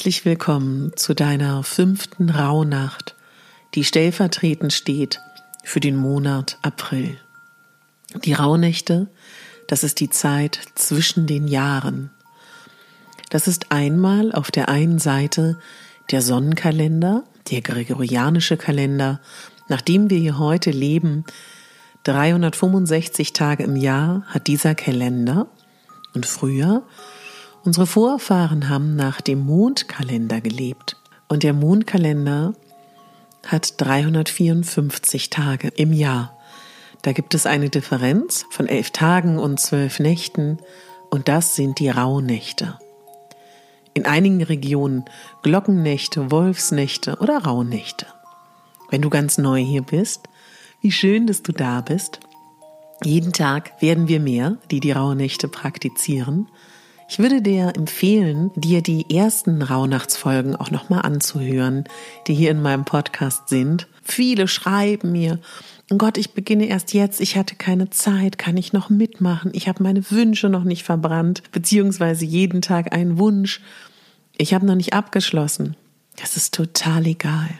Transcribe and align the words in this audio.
Herzlich 0.00 0.24
willkommen 0.24 0.92
zu 0.96 1.12
deiner 1.12 1.62
fünften 1.62 2.30
Rauhnacht, 2.30 3.14
die 3.74 3.84
stellvertretend 3.84 4.72
steht 4.72 5.20
für 5.62 5.78
den 5.78 5.94
Monat 5.94 6.56
April. 6.62 7.18
Die 8.24 8.32
Rauhnächte, 8.32 9.10
das 9.66 9.84
ist 9.84 10.00
die 10.00 10.08
Zeit 10.08 10.58
zwischen 10.74 11.26
den 11.26 11.46
Jahren. 11.46 12.08
Das 13.28 13.46
ist 13.46 13.72
einmal 13.72 14.32
auf 14.32 14.50
der 14.50 14.70
einen 14.70 14.98
Seite 14.98 15.58
der 16.10 16.22
Sonnenkalender, 16.22 17.24
der 17.50 17.60
gregorianische 17.60 18.56
Kalender, 18.56 19.20
nach 19.68 19.82
dem 19.82 20.08
wir 20.08 20.18
hier 20.18 20.38
heute 20.38 20.70
leben. 20.70 21.26
365 22.04 23.34
Tage 23.34 23.64
im 23.64 23.76
Jahr 23.76 24.22
hat 24.28 24.46
dieser 24.46 24.74
Kalender 24.74 25.46
und 26.14 26.24
früher 26.24 26.84
Unsere 27.62 27.86
Vorfahren 27.86 28.70
haben 28.70 28.96
nach 28.96 29.20
dem 29.20 29.44
Mondkalender 29.44 30.40
gelebt 30.40 30.96
und 31.28 31.42
der 31.42 31.52
Mondkalender 31.52 32.54
hat 33.46 33.74
354 33.78 35.28
Tage 35.28 35.68
im 35.68 35.92
Jahr. 35.92 36.38
Da 37.02 37.12
gibt 37.12 37.34
es 37.34 37.44
eine 37.44 37.68
Differenz 37.68 38.46
von 38.50 38.66
elf 38.66 38.92
Tagen 38.92 39.38
und 39.38 39.60
zwölf 39.60 40.00
Nächten 40.00 40.58
und 41.10 41.28
das 41.28 41.54
sind 41.54 41.80
die 41.80 41.90
Rauhnächte. 41.90 42.78
In 43.92 44.06
einigen 44.06 44.42
Regionen 44.42 45.04
Glockennächte, 45.42 46.30
Wolfsnächte 46.30 47.16
oder 47.16 47.44
Rauhnächte. 47.44 48.06
Wenn 48.88 49.02
du 49.02 49.10
ganz 49.10 49.36
neu 49.36 49.60
hier 49.60 49.82
bist, 49.82 50.28
wie 50.80 50.92
schön, 50.92 51.26
dass 51.26 51.42
du 51.42 51.52
da 51.52 51.82
bist. 51.82 52.20
Jeden 53.04 53.34
Tag 53.34 53.82
werden 53.82 54.08
wir 54.08 54.20
mehr, 54.20 54.56
die 54.70 54.80
die 54.80 54.92
Rauhnächte 54.92 55.48
praktizieren. 55.48 56.48
Ich 57.12 57.18
würde 57.18 57.42
dir 57.42 57.72
empfehlen, 57.74 58.52
dir 58.54 58.82
die 58.82 59.16
ersten 59.16 59.62
Rauhnachtsfolgen 59.62 60.54
auch 60.54 60.70
nochmal 60.70 61.02
anzuhören, 61.02 61.82
die 62.28 62.34
hier 62.34 62.52
in 62.52 62.62
meinem 62.62 62.84
Podcast 62.84 63.48
sind. 63.48 63.88
Viele 64.04 64.46
schreiben 64.46 65.10
mir, 65.10 65.40
Gott, 65.88 66.16
ich 66.16 66.34
beginne 66.34 66.66
erst 66.66 66.94
jetzt, 66.94 67.20
ich 67.20 67.36
hatte 67.36 67.56
keine 67.56 67.90
Zeit, 67.90 68.38
kann 68.38 68.56
ich 68.56 68.72
noch 68.72 68.90
mitmachen, 68.90 69.50
ich 69.54 69.66
habe 69.66 69.82
meine 69.82 70.08
Wünsche 70.12 70.48
noch 70.48 70.62
nicht 70.62 70.84
verbrannt, 70.84 71.42
beziehungsweise 71.50 72.24
jeden 72.24 72.62
Tag 72.62 72.94
einen 72.94 73.18
Wunsch. 73.18 73.60
Ich 74.38 74.54
habe 74.54 74.64
noch 74.64 74.76
nicht 74.76 74.92
abgeschlossen. 74.92 75.74
Das 76.14 76.36
ist 76.36 76.54
total 76.54 77.08
egal. 77.08 77.50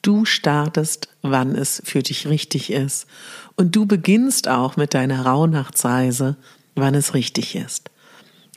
Du 0.00 0.24
startest, 0.24 1.10
wann 1.20 1.54
es 1.54 1.82
für 1.84 2.02
dich 2.02 2.28
richtig 2.28 2.72
ist. 2.72 3.08
Und 3.56 3.76
du 3.76 3.84
beginnst 3.84 4.48
auch 4.48 4.78
mit 4.78 4.94
deiner 4.94 5.26
Rauhnachtsreise, 5.26 6.36
wann 6.74 6.94
es 6.94 7.12
richtig 7.12 7.56
ist. 7.56 7.90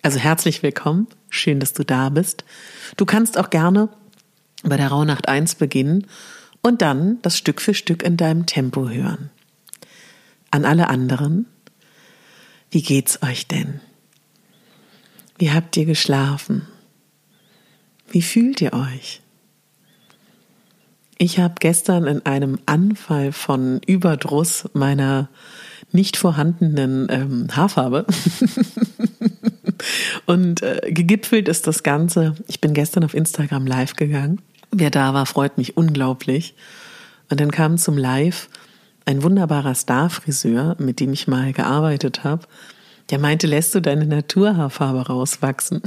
Also 0.04 0.20
herzlich 0.20 0.62
willkommen, 0.62 1.08
schön, 1.30 1.60
dass 1.60 1.74
du 1.74 1.84
da 1.84 2.10
bist. 2.10 2.46
Du 2.98 3.06
kannst 3.06 3.38
auch 3.38 3.50
gerne 3.50 3.90
bei 4.64 4.78
der 4.78 4.90
Rauhnacht 4.90 5.28
1 5.28 5.56
beginnen 5.56 6.06
und 6.62 6.82
dann 6.82 7.22
das 7.24 7.38
Stück 7.38 7.62
für 7.62 7.74
Stück 7.74 8.04
in 8.04 8.16
deinem 8.16 8.46
Tempo 8.46 8.90
hören. 8.90 9.30
An 10.52 10.66
alle 10.66 10.90
anderen, 10.90 11.48
wie 12.70 12.84
geht's 12.84 13.24
euch 13.24 13.48
denn? 13.48 13.80
Wie 15.38 15.52
habt 15.52 15.76
ihr 15.78 15.86
geschlafen? 15.86 16.68
Wie 18.10 18.22
fühlt 18.22 18.62
ihr 18.62 18.74
euch? 18.74 19.22
Ich 21.18 21.40
habe 21.40 21.56
gestern 21.60 22.06
in 22.06 22.26
einem 22.26 22.60
Anfall 22.68 23.32
von 23.32 23.82
Überdruss 23.86 24.70
meiner 24.74 25.30
nicht 25.92 26.18
vorhandenen 26.18 27.08
ähm, 27.10 27.48
Haarfarbe 27.56 28.06
Und 30.26 30.62
äh, 30.62 30.82
gegipfelt 30.86 31.48
ist 31.48 31.68
das 31.68 31.84
Ganze. 31.84 32.36
Ich 32.48 32.62
bin 32.62 32.74
gestern 32.74 33.04
auf 33.04 33.14
Instagram 33.14 33.66
live 33.68 33.96
gegangen. 33.96 34.42
Wer 34.72 34.90
da 34.90 35.14
war, 35.14 35.26
freut 35.26 35.58
mich 35.58 35.78
unglaublich. 35.78 36.56
Und 37.30 37.40
dann 37.40 37.52
kam 37.52 37.78
zum 37.78 37.98
Live 37.98 38.50
ein 39.06 39.24
wunderbarer 39.24 39.76
Starfriseur, 39.76 40.76
mit 40.80 41.00
dem 41.00 41.14
ich 41.14 41.28
mal 41.28 41.54
gearbeitet 41.54 42.24
habe. 42.24 42.46
Der 43.10 43.20
meinte, 43.20 43.48
lässt 43.48 43.74
du 43.74 43.82
deine 43.82 44.06
Naturhaarfarbe 44.06 45.08
rauswachsen? 45.08 45.82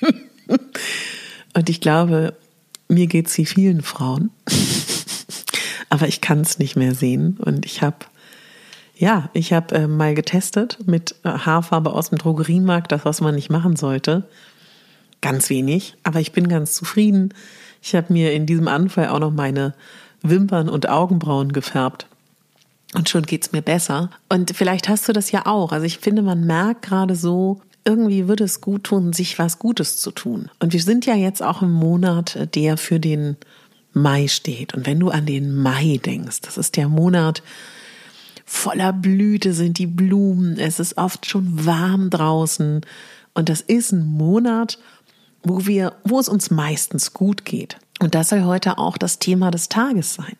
Und 1.54 1.68
ich 1.68 1.80
glaube, 1.80 2.36
mir 2.88 3.06
geht's 3.06 3.36
wie 3.38 3.46
vielen 3.46 3.82
Frauen. 3.82 4.30
Aber 5.88 6.06
ich 6.06 6.20
kann 6.20 6.40
es 6.42 6.58
nicht 6.58 6.76
mehr 6.76 6.94
sehen. 6.94 7.38
Und 7.40 7.64
ich 7.64 7.82
habe 7.82 7.96
ja, 9.00 9.30
ich 9.32 9.54
habe 9.54 9.74
äh, 9.74 9.88
mal 9.88 10.14
getestet 10.14 10.78
mit 10.84 11.14
äh, 11.24 11.30
Haarfarbe 11.30 11.90
aus 11.94 12.10
dem 12.10 12.18
Drogeriemarkt, 12.18 12.92
das, 12.92 13.06
was 13.06 13.22
man 13.22 13.34
nicht 13.34 13.48
machen 13.48 13.74
sollte. 13.74 14.24
Ganz 15.22 15.48
wenig, 15.48 15.94
aber 16.02 16.20
ich 16.20 16.32
bin 16.32 16.48
ganz 16.48 16.74
zufrieden. 16.74 17.32
Ich 17.80 17.94
habe 17.94 18.12
mir 18.12 18.34
in 18.34 18.44
diesem 18.44 18.68
Anfall 18.68 19.08
auch 19.08 19.18
noch 19.18 19.30
meine 19.30 19.74
Wimpern 20.20 20.68
und 20.68 20.90
Augenbrauen 20.90 21.52
gefärbt. 21.54 22.06
Und 22.92 23.08
schon 23.08 23.22
geht's 23.22 23.52
mir 23.52 23.62
besser. 23.62 24.10
Und 24.28 24.54
vielleicht 24.54 24.90
hast 24.90 25.08
du 25.08 25.14
das 25.14 25.32
ja 25.32 25.46
auch. 25.46 25.72
Also 25.72 25.86
ich 25.86 25.98
finde, 25.98 26.20
man 26.20 26.44
merkt 26.44 26.82
gerade 26.82 27.16
so, 27.16 27.62
irgendwie 27.86 28.28
würde 28.28 28.44
es 28.44 28.60
gut 28.60 28.84
tun, 28.84 29.14
sich 29.14 29.38
was 29.38 29.58
Gutes 29.58 29.98
zu 29.98 30.10
tun. 30.10 30.50
Und 30.58 30.74
wir 30.74 30.82
sind 30.82 31.06
ja 31.06 31.14
jetzt 31.14 31.42
auch 31.42 31.62
im 31.62 31.72
Monat, 31.72 32.54
der 32.54 32.76
für 32.76 33.00
den 33.00 33.38
Mai 33.94 34.28
steht. 34.28 34.74
Und 34.74 34.86
wenn 34.86 35.00
du 35.00 35.08
an 35.08 35.24
den 35.24 35.54
Mai 35.54 35.98
denkst, 36.04 36.42
das 36.42 36.58
ist 36.58 36.76
der 36.76 36.90
Monat, 36.90 37.42
voller 38.50 38.92
Blüte 38.92 39.54
sind 39.54 39.78
die 39.78 39.86
Blumen, 39.86 40.58
es 40.58 40.80
ist 40.80 40.98
oft 40.98 41.24
schon 41.24 41.64
warm 41.64 42.10
draußen 42.10 42.80
und 43.32 43.48
das 43.48 43.60
ist 43.60 43.92
ein 43.92 44.04
Monat, 44.04 44.76
wo 45.44 45.66
wir, 45.66 45.94
wo 46.02 46.18
es 46.18 46.28
uns 46.28 46.50
meistens 46.50 47.14
gut 47.14 47.44
geht. 47.44 47.78
Und 48.00 48.16
das 48.16 48.30
soll 48.30 48.42
heute 48.42 48.76
auch 48.76 48.98
das 48.98 49.20
Thema 49.20 49.52
des 49.52 49.68
Tages 49.68 50.14
sein. 50.14 50.36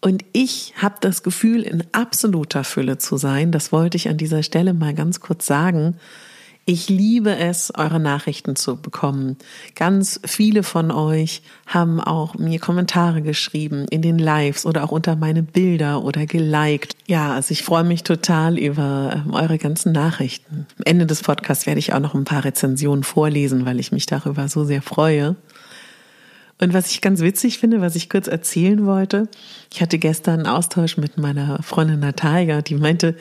Und 0.00 0.24
ich 0.32 0.74
habe 0.76 0.96
das 1.00 1.22
Gefühl, 1.22 1.62
in 1.62 1.84
absoluter 1.92 2.64
Fülle 2.64 2.98
zu 2.98 3.16
sein. 3.16 3.52
Das 3.52 3.70
wollte 3.70 3.96
ich 3.96 4.08
an 4.08 4.16
dieser 4.16 4.42
Stelle 4.42 4.74
mal 4.74 4.92
ganz 4.92 5.20
kurz 5.20 5.46
sagen. 5.46 5.96
Ich 6.64 6.88
liebe 6.88 7.34
es, 7.34 7.72
eure 7.76 7.98
Nachrichten 7.98 8.54
zu 8.54 8.76
bekommen. 8.76 9.36
Ganz 9.74 10.20
viele 10.24 10.62
von 10.62 10.92
euch 10.92 11.42
haben 11.66 12.00
auch 12.00 12.36
mir 12.36 12.60
Kommentare 12.60 13.20
geschrieben 13.20 13.86
in 13.90 14.00
den 14.00 14.16
Lives 14.16 14.64
oder 14.64 14.84
auch 14.84 14.92
unter 14.92 15.16
meine 15.16 15.42
Bilder 15.42 16.04
oder 16.04 16.24
geliked. 16.24 16.94
Ja, 17.08 17.34
also 17.34 17.50
ich 17.50 17.64
freue 17.64 17.82
mich 17.82 18.04
total 18.04 18.58
über 18.58 19.24
ähm, 19.26 19.34
eure 19.34 19.58
ganzen 19.58 19.90
Nachrichten. 19.90 20.68
Am 20.78 20.84
Ende 20.84 21.06
des 21.06 21.22
Podcasts 21.22 21.66
werde 21.66 21.80
ich 21.80 21.94
auch 21.94 22.00
noch 22.00 22.14
ein 22.14 22.24
paar 22.24 22.44
Rezensionen 22.44 23.02
vorlesen, 23.02 23.66
weil 23.66 23.80
ich 23.80 23.90
mich 23.90 24.06
darüber 24.06 24.46
so 24.46 24.64
sehr 24.64 24.82
freue. 24.82 25.34
Und 26.60 26.74
was 26.74 26.92
ich 26.92 27.00
ganz 27.00 27.22
witzig 27.22 27.58
finde, 27.58 27.80
was 27.80 27.96
ich 27.96 28.08
kurz 28.08 28.28
erzählen 28.28 28.86
wollte, 28.86 29.26
ich 29.72 29.82
hatte 29.82 29.98
gestern 29.98 30.40
einen 30.40 30.46
Austausch 30.46 30.96
mit 30.96 31.18
meiner 31.18 31.60
Freundin 31.64 31.98
Natalia, 31.98 32.62
die 32.62 32.76
meinte, 32.76 33.16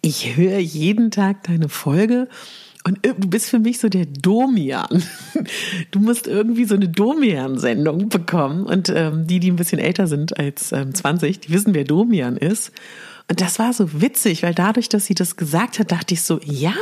ich 0.00 0.34
höre 0.34 0.58
jeden 0.58 1.10
Tag 1.10 1.42
deine 1.42 1.68
Folge 1.68 2.26
und 2.84 3.04
du 3.04 3.28
bist 3.28 3.50
für 3.50 3.58
mich 3.58 3.78
so 3.78 3.88
der 3.88 4.06
Domian. 4.06 5.02
Du 5.90 6.00
musst 6.00 6.26
irgendwie 6.26 6.64
so 6.64 6.74
eine 6.74 6.88
Domian-Sendung 6.88 8.08
bekommen. 8.08 8.64
Und 8.64 8.88
ähm, 8.88 9.26
die, 9.26 9.38
die 9.38 9.50
ein 9.50 9.56
bisschen 9.56 9.78
älter 9.78 10.06
sind 10.06 10.38
als 10.38 10.72
ähm, 10.72 10.94
20, 10.94 11.40
die 11.40 11.50
wissen, 11.50 11.74
wer 11.74 11.84
Domian 11.84 12.36
ist. 12.36 12.72
Und 13.28 13.40
das 13.40 13.58
war 13.58 13.72
so 13.72 14.00
witzig, 14.00 14.42
weil 14.42 14.54
dadurch, 14.54 14.88
dass 14.88 15.06
sie 15.06 15.14
das 15.14 15.36
gesagt 15.36 15.78
hat, 15.78 15.92
dachte 15.92 16.14
ich 16.14 16.22
so, 16.22 16.40
ja, 16.42 16.74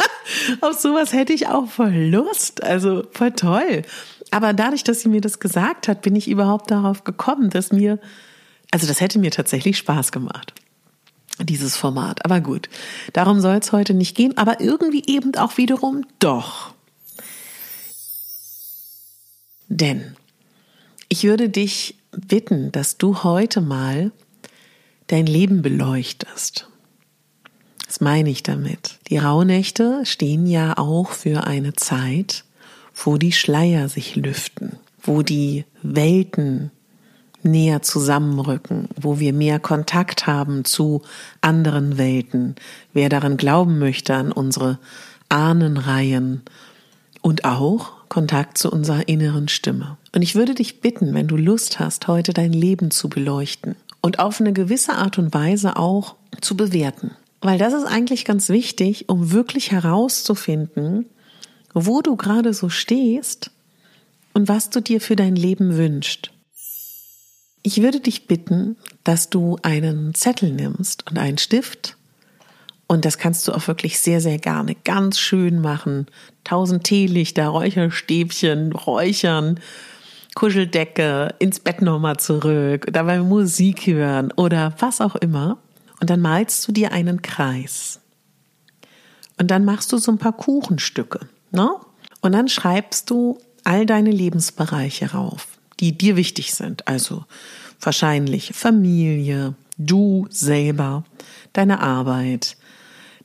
auf 0.60 0.78
sowas 0.78 1.12
hätte 1.12 1.32
ich 1.32 1.48
auch 1.48 1.66
voll 1.66 1.94
Lust. 1.94 2.62
Also 2.62 3.04
voll 3.12 3.32
toll. 3.32 3.82
Aber 4.30 4.52
dadurch, 4.52 4.84
dass 4.84 5.00
sie 5.00 5.08
mir 5.08 5.20
das 5.20 5.40
gesagt 5.40 5.88
hat, 5.88 6.02
bin 6.02 6.14
ich 6.14 6.28
überhaupt 6.28 6.70
darauf 6.70 7.04
gekommen, 7.04 7.50
dass 7.50 7.72
mir, 7.72 7.98
also 8.70 8.86
das 8.86 9.00
hätte 9.00 9.18
mir 9.18 9.30
tatsächlich 9.30 9.78
Spaß 9.78 10.12
gemacht 10.12 10.52
dieses 11.40 11.76
Format. 11.76 12.24
Aber 12.24 12.40
gut, 12.40 12.68
darum 13.12 13.40
soll 13.40 13.56
es 13.56 13.72
heute 13.72 13.94
nicht 13.94 14.16
gehen, 14.16 14.36
aber 14.36 14.60
irgendwie 14.60 15.02
eben 15.06 15.34
auch 15.36 15.56
wiederum 15.56 16.04
doch. 16.18 16.74
Denn 19.68 20.16
ich 21.08 21.24
würde 21.24 21.48
dich 21.48 21.96
bitten, 22.12 22.72
dass 22.72 22.98
du 22.98 23.22
heute 23.22 23.60
mal 23.60 24.12
dein 25.08 25.26
Leben 25.26 25.62
beleuchtest. 25.62 26.68
Was 27.86 28.00
meine 28.00 28.30
ich 28.30 28.42
damit? 28.42 28.98
Die 29.08 29.18
Rauhnächte 29.18 30.04
stehen 30.04 30.46
ja 30.46 30.76
auch 30.76 31.10
für 31.10 31.44
eine 31.44 31.74
Zeit, 31.74 32.44
wo 32.94 33.16
die 33.16 33.32
Schleier 33.32 33.88
sich 33.88 34.16
lüften, 34.16 34.78
wo 35.02 35.22
die 35.22 35.64
Welten 35.82 36.72
näher 37.42 37.82
zusammenrücken, 37.82 38.88
wo 39.00 39.18
wir 39.18 39.32
mehr 39.32 39.58
Kontakt 39.58 40.26
haben 40.26 40.64
zu 40.64 41.02
anderen 41.40 41.98
Welten. 41.98 42.56
Wer 42.92 43.08
daran 43.08 43.36
glauben 43.36 43.78
möchte, 43.78 44.14
an 44.14 44.32
unsere 44.32 44.78
Ahnenreihen 45.28 46.42
und 47.22 47.44
auch 47.44 48.08
Kontakt 48.08 48.58
zu 48.58 48.70
unserer 48.70 49.08
inneren 49.08 49.48
Stimme. 49.48 49.96
Und 50.14 50.22
ich 50.22 50.34
würde 50.34 50.54
dich 50.54 50.80
bitten, 50.80 51.14
wenn 51.14 51.26
du 51.26 51.36
Lust 51.36 51.80
hast, 51.80 52.06
heute 52.08 52.32
dein 52.32 52.52
Leben 52.52 52.90
zu 52.90 53.08
beleuchten 53.08 53.76
und 54.00 54.18
auf 54.20 54.40
eine 54.40 54.52
gewisse 54.52 54.94
Art 54.94 55.18
und 55.18 55.34
Weise 55.34 55.76
auch 55.76 56.14
zu 56.40 56.56
bewerten. 56.56 57.10
Weil 57.40 57.58
das 57.58 57.72
ist 57.72 57.84
eigentlich 57.84 58.24
ganz 58.24 58.48
wichtig, 58.48 59.08
um 59.08 59.32
wirklich 59.32 59.72
herauszufinden, 59.72 61.06
wo 61.74 62.00
du 62.00 62.16
gerade 62.16 62.54
so 62.54 62.68
stehst 62.68 63.50
und 64.32 64.48
was 64.48 64.70
du 64.70 64.80
dir 64.80 65.00
für 65.00 65.16
dein 65.16 65.36
Leben 65.36 65.76
wünschst. 65.76 66.30
Ich 67.66 67.82
würde 67.82 67.98
dich 67.98 68.28
bitten, 68.28 68.76
dass 69.02 69.28
du 69.28 69.58
einen 69.62 70.14
Zettel 70.14 70.52
nimmst 70.52 71.04
und 71.10 71.18
einen 71.18 71.36
Stift. 71.36 71.96
Und 72.86 73.04
das 73.04 73.18
kannst 73.18 73.48
du 73.48 73.52
auch 73.52 73.66
wirklich 73.66 73.98
sehr, 73.98 74.20
sehr 74.20 74.38
gerne 74.38 74.76
ganz 74.76 75.18
schön 75.18 75.60
machen. 75.60 76.06
Tausend 76.44 76.84
Teelichter, 76.84 77.48
Räucherstäbchen, 77.48 78.70
Räuchern, 78.70 79.58
Kuscheldecke, 80.36 81.34
ins 81.40 81.58
Bett 81.58 81.82
nochmal 81.82 82.18
zurück, 82.18 82.86
dabei 82.92 83.18
Musik 83.18 83.88
hören 83.88 84.32
oder 84.36 84.72
was 84.78 85.00
auch 85.00 85.16
immer. 85.16 85.58
Und 86.00 86.08
dann 86.08 86.20
malst 86.20 86.68
du 86.68 86.72
dir 86.72 86.92
einen 86.92 87.20
Kreis. 87.20 87.98
Und 89.40 89.50
dann 89.50 89.64
machst 89.64 89.92
du 89.92 89.98
so 89.98 90.12
ein 90.12 90.18
paar 90.18 90.36
Kuchenstücke. 90.36 91.18
Ne? 91.50 91.68
Und 92.20 92.30
dann 92.30 92.46
schreibst 92.46 93.10
du 93.10 93.40
all 93.64 93.86
deine 93.86 94.12
Lebensbereiche 94.12 95.10
rauf 95.10 95.55
die 95.80 95.96
dir 95.96 96.16
wichtig 96.16 96.54
sind. 96.54 96.86
Also 96.88 97.24
wahrscheinlich 97.80 98.52
Familie, 98.54 99.54
du 99.78 100.26
selber, 100.30 101.04
deine 101.52 101.80
Arbeit, 101.80 102.56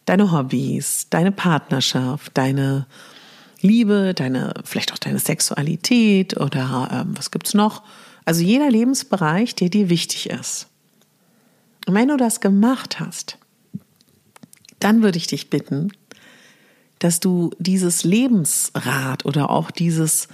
deine 0.05 0.31
Hobbys, 0.31 1.07
deine 1.09 1.31
Partnerschaft, 1.31 2.37
deine 2.37 2.85
Liebe, 3.61 4.13
deine, 4.15 4.53
vielleicht 4.63 4.91
auch 4.91 4.97
deine 4.97 5.19
Sexualität 5.19 6.37
oder 6.37 6.89
ähm, 6.91 7.17
was 7.17 7.31
gibt's 7.31 7.53
noch? 7.53 7.83
Also 8.25 8.41
jeder 8.41 8.69
Lebensbereich, 8.69 9.55
der 9.55 9.69
dir 9.69 9.89
wichtig 9.89 10.29
ist. 10.29 10.67
Und 11.87 11.95
wenn 11.95 12.07
du 12.07 12.17
das 12.17 12.41
gemacht 12.41 12.99
hast, 12.99 13.37
dann 14.79 15.03
würde 15.03 15.17
ich 15.17 15.27
dich 15.27 15.49
bitten, 15.49 15.91
dass 16.99 17.19
du 17.19 17.51
dieses 17.57 18.03
Lebensrad 18.03 19.25
oder 19.25 19.49
auch 19.49 19.71
dieses 19.71 20.27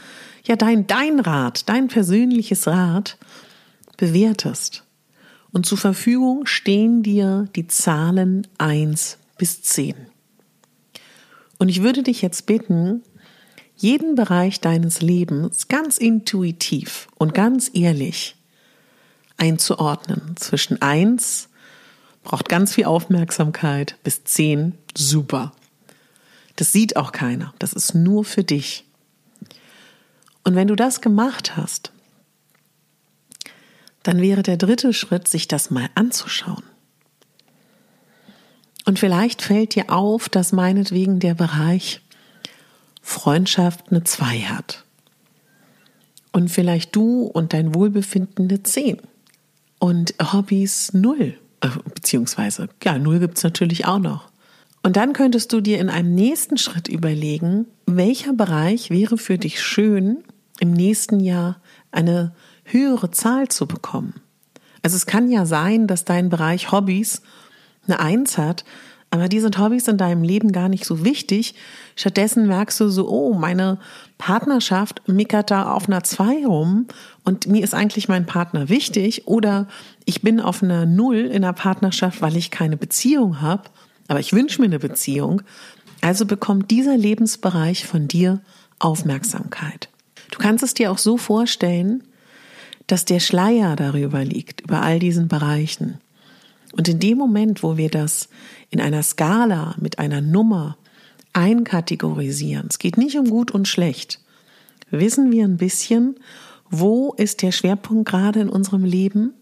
ja 0.47 0.55
dein, 0.55 0.87
dein 0.87 1.19
Rat, 1.19 1.69
dein 1.69 1.87
persönliches 1.87 2.67
Rat 2.67 3.17
bewertest. 3.97 4.83
Und 5.51 5.65
zur 5.65 5.77
Verfügung 5.77 6.45
stehen 6.45 7.03
dir 7.03 7.47
die 7.55 7.67
Zahlen 7.67 8.47
eins 8.57 9.17
bis 9.37 9.61
zehn. 9.61 9.95
Und 11.57 11.69
ich 11.69 11.81
würde 11.81 12.03
dich 12.03 12.21
jetzt 12.21 12.45
bitten, 12.45 13.01
jeden 13.75 14.15
Bereich 14.15 14.59
deines 14.59 15.01
Lebens 15.01 15.67
ganz 15.67 15.97
intuitiv 15.97 17.07
und 17.15 17.33
ganz 17.33 17.69
ehrlich 17.73 18.35
einzuordnen. 19.37 20.35
Zwischen 20.35 20.81
eins 20.81 21.49
braucht 22.23 22.49
ganz 22.49 22.73
viel 22.73 22.85
Aufmerksamkeit 22.85 23.95
bis 24.03 24.23
zehn 24.23 24.73
super. 24.95 25.53
Das 26.55 26.73
sieht 26.73 26.97
auch 26.97 27.11
keiner. 27.11 27.53
Das 27.59 27.73
ist 27.73 27.93
nur 27.93 28.25
für 28.25 28.43
dich. 28.43 28.86
Und 30.47 30.55
wenn 30.55 30.69
du 30.69 30.77
das 30.77 31.01
gemacht 31.01 31.57
hast, 31.57 31.91
dann 34.03 34.21
wäre 34.21 34.43
der 34.43 34.55
dritte 34.55 34.93
Schritt, 34.93 35.27
sich 35.27 35.49
das 35.49 35.71
mal 35.71 35.89
anzuschauen. 35.93 36.63
Und 38.85 38.97
vielleicht 38.97 39.41
fällt 39.41 39.75
dir 39.75 39.91
auf, 39.91 40.29
dass 40.29 40.53
meinetwegen 40.53 41.19
der 41.19 41.33
Bereich 41.33 41.99
Freundschaft 43.01 43.91
eine 43.91 44.05
2 44.05 44.39
hat. 44.43 44.85
Und 46.31 46.47
vielleicht 46.49 46.95
du 46.95 47.23
und 47.23 47.51
dein 47.51 47.75
Wohlbefinden 47.75 48.47
eine 48.47 48.63
10. 48.63 48.99
Und 49.79 50.13
Hobbys 50.31 50.93
0. 50.93 51.37
Äh, 51.59 51.69
beziehungsweise, 51.93 52.69
ja, 52.85 52.97
0 52.97 53.19
gibt 53.19 53.37
es 53.37 53.43
natürlich 53.43 53.85
auch 53.85 53.99
noch. 53.99 54.29
Und 54.81 54.95
dann 54.95 55.11
könntest 55.11 55.51
du 55.51 55.59
dir 55.59 55.79
in 55.79 55.89
einem 55.89 56.15
nächsten 56.15 56.57
Schritt 56.57 56.87
überlegen, 56.87 57.65
welcher 57.85 58.31
Bereich 58.31 58.89
wäre 58.89 59.17
für 59.17 59.37
dich 59.37 59.61
schön, 59.61 60.23
im 60.59 60.71
nächsten 60.71 61.19
Jahr 61.19 61.57
eine 61.91 62.33
höhere 62.63 63.11
Zahl 63.11 63.47
zu 63.47 63.67
bekommen. 63.67 64.15
Also 64.81 64.95
es 64.95 65.05
kann 65.05 65.29
ja 65.29 65.45
sein, 65.45 65.87
dass 65.87 66.05
dein 66.05 66.29
Bereich 66.29 66.71
Hobbys 66.71 67.21
eine 67.87 67.99
Eins 67.99 68.37
hat, 68.37 68.63
aber 69.09 69.29
die 69.29 69.39
sind 69.39 69.57
Hobbys 69.57 69.87
in 69.87 69.97
deinem 69.97 70.21
Leben 70.21 70.51
gar 70.51 70.67
nicht 70.67 70.85
so 70.85 71.05
wichtig. 71.05 71.55
Stattdessen 71.95 72.47
merkst 72.47 72.79
du 72.79 72.89
so, 72.89 73.09
oh, 73.09 73.33
meine 73.33 73.79
Partnerschaft 74.17 75.01
mickert 75.07 75.49
da 75.49 75.71
auf 75.71 75.87
einer 75.87 76.03
Zwei 76.03 76.45
rum 76.45 76.87
und 77.23 77.47
mir 77.47 77.63
ist 77.63 77.73
eigentlich 77.73 78.09
mein 78.09 78.25
Partner 78.25 78.67
wichtig 78.67 79.27
oder 79.27 79.67
ich 80.05 80.21
bin 80.21 80.41
auf 80.41 80.61
einer 80.61 80.85
Null 80.85 81.17
in 81.17 81.43
einer 81.43 81.53
Partnerschaft, 81.53 82.21
weil 82.21 82.35
ich 82.35 82.51
keine 82.51 82.75
Beziehung 82.75 83.41
habe, 83.41 83.63
aber 84.09 84.19
ich 84.19 84.33
wünsche 84.33 84.61
mir 84.61 84.67
eine 84.67 84.79
Beziehung. 84.79 85.41
Also 86.01 86.25
bekommt 86.25 86.69
dieser 86.69 86.97
Lebensbereich 86.97 87.85
von 87.85 88.07
dir 88.07 88.41
Aufmerksamkeit. 88.79 89.89
Du 90.31 90.39
kannst 90.39 90.63
es 90.63 90.73
dir 90.73 90.91
auch 90.91 90.97
so 90.97 91.17
vorstellen, 91.17 92.03
dass 92.87 93.05
der 93.05 93.19
Schleier 93.19 93.75
darüber 93.75 94.23
liegt, 94.23 94.61
über 94.61 94.81
all 94.81 94.99
diesen 94.99 95.27
Bereichen. 95.27 95.99
Und 96.73 96.87
in 96.87 96.99
dem 96.99 97.17
Moment, 97.17 97.63
wo 97.63 97.77
wir 97.77 97.89
das 97.89 98.29
in 98.69 98.81
einer 98.81 99.03
Skala 99.03 99.75
mit 99.79 99.99
einer 99.99 100.21
Nummer 100.21 100.77
einkategorisieren, 101.33 102.67
es 102.69 102.79
geht 102.79 102.97
nicht 102.97 103.17
um 103.17 103.29
gut 103.29 103.51
und 103.51 103.67
schlecht, 103.67 104.19
wissen 104.89 105.31
wir 105.31 105.45
ein 105.45 105.57
bisschen, 105.57 106.15
wo 106.69 107.13
ist 107.13 107.41
der 107.41 107.51
Schwerpunkt 107.51 108.09
gerade 108.09 108.41
in 108.41 108.49
unserem 108.49 108.83
Leben 108.83 109.33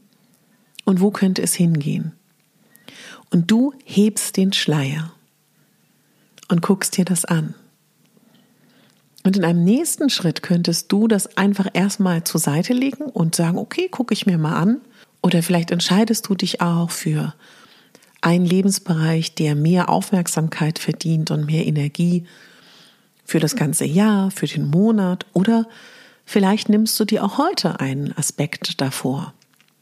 und 0.86 1.02
wo 1.02 1.12
könnte 1.12 1.42
es 1.42 1.54
hingehen. 1.54 2.14
Und 3.32 3.50
du 3.52 3.74
hebst 3.84 4.38
den 4.38 4.54
Schleier 4.54 5.12
und 6.48 6.62
guckst 6.62 6.98
dir 6.98 7.06
das 7.06 7.26
an. 7.26 7.56
Und 9.26 9.36
in 9.38 9.44
einem 9.44 9.64
nächsten 9.64 10.12
Schritt 10.12 10.44
könntest 10.44 10.92
du 10.92 11.08
das 11.08 11.36
einfach 11.36 11.66
erstmal 11.74 12.24
zur 12.24 12.40
Seite 12.40 12.74
legen 12.74 13.06
und 13.06 13.34
sagen, 13.34 13.58
okay, 13.58 13.90
gucke 13.90 14.14
ich 14.14 14.28
mir 14.28 14.38
mal 14.38 14.54
an. 14.54 14.82
Oder 15.24 15.42
vielleicht 15.42 15.72
entscheidest 15.72 16.30
du 16.30 16.36
dich 16.36 16.62
auch 16.62 16.92
für 16.92 17.34
einen 18.22 18.46
Lebensbereich, 18.46 19.34
der 19.34 19.56
mehr 19.56 19.90
Aufmerksamkeit 19.90 20.78
verdient 20.78 21.32
und 21.32 21.48
mehr 21.48 21.66
Energie 21.66 22.28
für 23.24 23.40
das 23.40 23.56
ganze 23.56 23.86
Jahr, 23.86 24.30
für 24.30 24.46
den 24.46 24.70
Monat. 24.70 25.26
Oder 25.34 25.68
vielleicht 26.24 26.70
nimmst 26.70 27.00
du 27.00 27.06
dir 27.06 27.24
auch 27.24 27.40
heute 27.40 27.80
einen 27.80 28.16
Aspekt 28.16 28.80
davor. 28.80 29.34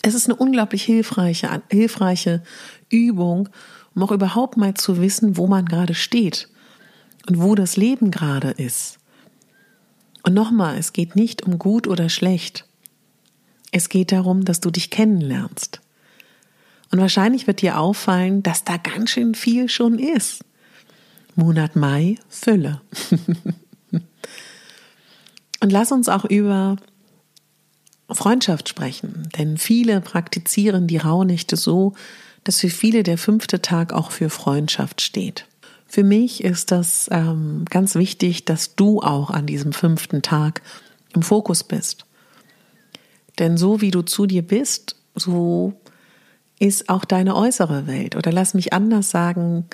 Es 0.01 0.13
ist 0.13 0.29
eine 0.29 0.37
unglaublich 0.37 0.83
hilfreiche, 0.83 1.61
hilfreiche 1.69 2.43
Übung, 2.89 3.49
um 3.93 4.03
auch 4.03 4.11
überhaupt 4.11 4.55
mal 4.55 4.73
zu 4.73 5.01
wissen, 5.01 5.35
wo 5.35 5.47
man 5.47 5.65
gerade 5.65 5.95
steht 5.95 6.47
und 7.27 7.41
wo 7.41 7.55
das 7.55 7.75
Leben 7.75 8.09
gerade 8.09 8.51
ist. 8.51 8.99
Und 10.23 10.33
nochmal, 10.33 10.77
es 10.77 10.93
geht 10.93 11.15
nicht 11.15 11.43
um 11.43 11.59
gut 11.59 11.87
oder 11.87 12.09
schlecht. 12.09 12.65
Es 13.71 13.89
geht 13.89 14.11
darum, 14.11 14.45
dass 14.45 14.59
du 14.61 14.71
dich 14.71 14.89
kennenlernst. 14.89 15.81
Und 16.91 16.99
wahrscheinlich 16.99 17.47
wird 17.47 17.61
dir 17.61 17.79
auffallen, 17.79 18.43
dass 18.43 18.63
da 18.63 18.77
ganz 18.77 19.09
schön 19.11 19.35
viel 19.35 19.67
schon 19.67 19.99
ist. 19.99 20.43
Monat 21.35 21.75
Mai, 21.75 22.15
Fülle. 22.29 22.81
Und 25.59 25.71
lass 25.71 25.91
uns 25.91 26.09
auch 26.09 26.25
über 26.25 26.77
Freundschaft 28.09 28.69
sprechen, 28.69 29.29
denn 29.37 29.57
viele 29.57 30.01
praktizieren 30.01 30.87
die 30.87 30.97
Rauhnächte 30.97 31.55
so, 31.55 31.93
dass 32.43 32.59
für 32.59 32.69
viele 32.69 33.03
der 33.03 33.17
fünfte 33.17 33.61
Tag 33.61 33.93
auch 33.93 34.11
für 34.11 34.29
Freundschaft 34.29 35.01
steht. 35.01 35.47
Für 35.93 36.03
mich 36.03 36.43
ist 36.43 36.71
das 36.71 37.07
ähm, 37.11 37.65
ganz 37.69 37.93
wichtig, 37.93 38.45
dass 38.45 38.75
du 38.75 39.03
auch 39.03 39.29
an 39.29 39.45
diesem 39.45 39.73
fünften 39.73 40.23
Tag 40.23 40.63
im 41.13 41.21
Fokus 41.21 41.63
bist. 41.63 42.07
Denn 43.37 43.57
so 43.57 43.79
wie 43.79 43.91
du 43.91 44.01
zu 44.01 44.25
dir 44.25 44.41
bist, 44.41 44.95
so 45.13 45.79
ist 46.57 46.89
auch 46.89 47.05
deine 47.05 47.35
äußere 47.35 47.85
Welt. 47.85 48.15
Oder 48.15 48.31
lass 48.31 48.55
mich 48.55 48.73
anders 48.73 49.11
sagen, 49.11 49.67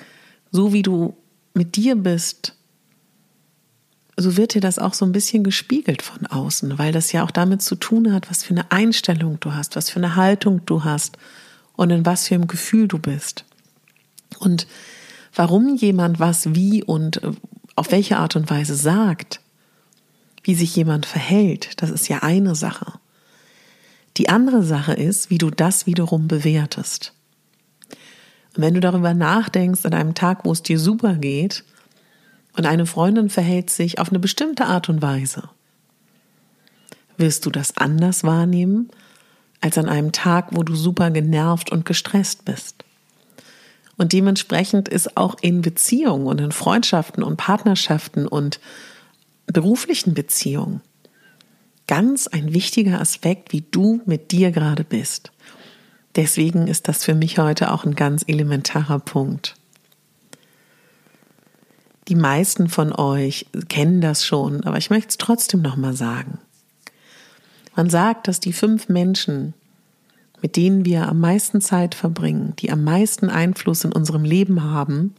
so 0.52 0.74
wie 0.74 0.82
du 0.82 1.16
mit 1.54 1.76
dir 1.76 1.96
bist, 1.96 2.54
so 4.14 4.36
wird 4.36 4.52
dir 4.52 4.60
das 4.60 4.78
auch 4.78 4.92
so 4.92 5.06
ein 5.06 5.12
bisschen 5.12 5.42
gespiegelt 5.42 6.02
von 6.02 6.26
außen, 6.26 6.78
weil 6.78 6.92
das 6.92 7.12
ja 7.12 7.24
auch 7.24 7.30
damit 7.30 7.62
zu 7.62 7.76
tun 7.76 8.12
hat, 8.12 8.28
was 8.28 8.44
für 8.44 8.52
eine 8.52 8.70
Einstellung 8.70 9.40
du 9.40 9.54
hast, 9.54 9.74
was 9.74 9.88
für 9.88 10.00
eine 10.00 10.16
Haltung 10.16 10.66
du 10.66 10.84
hast 10.84 11.16
und 11.76 11.88
in 11.88 12.04
was 12.04 12.28
für 12.28 12.34
einem 12.34 12.46
Gefühl 12.46 12.88
du 12.88 12.98
bist. 12.98 13.46
Und 14.38 14.66
warum 15.34 15.76
jemand 15.76 16.20
was 16.20 16.54
wie 16.54 16.82
und 16.82 17.22
äh, 17.22 17.32
auf 17.76 17.92
welche 17.92 18.18
Art 18.18 18.36
und 18.36 18.50
Weise 18.50 18.74
sagt, 18.74 19.40
wie 20.42 20.54
sich 20.54 20.74
jemand 20.74 21.06
verhält, 21.06 21.82
das 21.82 21.90
ist 21.90 22.08
ja 22.08 22.18
eine 22.18 22.54
Sache. 22.54 22.94
Die 24.16 24.28
andere 24.28 24.62
Sache 24.62 24.92
ist, 24.92 25.30
wie 25.30 25.38
du 25.38 25.50
das 25.50 25.86
wiederum 25.86 26.28
bewertest. 26.28 27.12
Und 28.56 28.62
wenn 28.62 28.74
du 28.74 28.80
darüber 28.80 29.14
nachdenkst 29.14 29.86
an 29.86 29.94
einem 29.94 30.14
Tag, 30.14 30.44
wo 30.44 30.52
es 30.52 30.62
dir 30.62 30.78
super 30.78 31.14
geht, 31.14 31.64
und 32.56 32.66
eine 32.66 32.84
Freundin 32.84 33.30
verhält 33.30 33.70
sich 33.70 33.98
auf 33.98 34.08
eine 34.10 34.18
bestimmte 34.18 34.66
Art 34.66 34.88
und 34.88 35.00
Weise, 35.00 35.48
wirst 37.16 37.46
du 37.46 37.50
das 37.50 37.76
anders 37.76 38.24
wahrnehmen 38.24 38.90
als 39.60 39.78
an 39.78 39.88
einem 39.88 40.10
Tag, 40.10 40.48
wo 40.50 40.62
du 40.62 40.74
super 40.74 41.10
genervt 41.10 41.70
und 41.70 41.84
gestresst 41.84 42.44
bist. 42.44 42.84
Und 44.00 44.14
dementsprechend 44.14 44.88
ist 44.88 45.18
auch 45.18 45.36
in 45.42 45.60
Beziehungen 45.60 46.26
und 46.26 46.40
in 46.40 46.52
Freundschaften 46.52 47.22
und 47.22 47.36
Partnerschaften 47.36 48.26
und 48.26 48.58
beruflichen 49.46 50.14
Beziehungen 50.14 50.80
ganz 51.86 52.26
ein 52.26 52.54
wichtiger 52.54 52.98
Aspekt, 52.98 53.52
wie 53.52 53.60
du 53.60 54.00
mit 54.06 54.30
dir 54.30 54.52
gerade 54.52 54.84
bist. 54.84 55.32
Deswegen 56.16 56.66
ist 56.66 56.88
das 56.88 57.04
für 57.04 57.14
mich 57.14 57.38
heute 57.38 57.70
auch 57.70 57.84
ein 57.84 57.94
ganz 57.94 58.24
elementarer 58.26 59.00
Punkt. 59.00 59.54
Die 62.08 62.14
meisten 62.14 62.70
von 62.70 62.94
euch 62.94 63.48
kennen 63.68 64.00
das 64.00 64.24
schon, 64.24 64.64
aber 64.64 64.78
ich 64.78 64.88
möchte 64.88 65.10
es 65.10 65.18
trotzdem 65.18 65.60
nochmal 65.60 65.92
sagen. 65.92 66.38
Man 67.76 67.90
sagt, 67.90 68.28
dass 68.28 68.40
die 68.40 68.54
fünf 68.54 68.88
Menschen, 68.88 69.52
mit 70.42 70.56
denen 70.56 70.84
wir 70.84 71.08
am 71.08 71.20
meisten 71.20 71.60
Zeit 71.60 71.94
verbringen, 71.94 72.54
die 72.58 72.70
am 72.70 72.84
meisten 72.84 73.28
Einfluss 73.28 73.84
in 73.84 73.92
unserem 73.92 74.24
Leben 74.24 74.62
haben, 74.62 75.14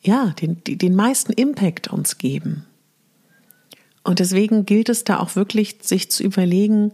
ja, 0.00 0.34
den, 0.40 0.62
den 0.64 0.94
meisten 0.94 1.32
Impact 1.32 1.88
uns 1.88 2.18
geben. 2.18 2.64
Und 4.04 4.20
deswegen 4.20 4.64
gilt 4.64 4.88
es 4.88 5.04
da 5.04 5.18
auch 5.18 5.36
wirklich, 5.36 5.78
sich 5.82 6.10
zu 6.10 6.22
überlegen, 6.22 6.92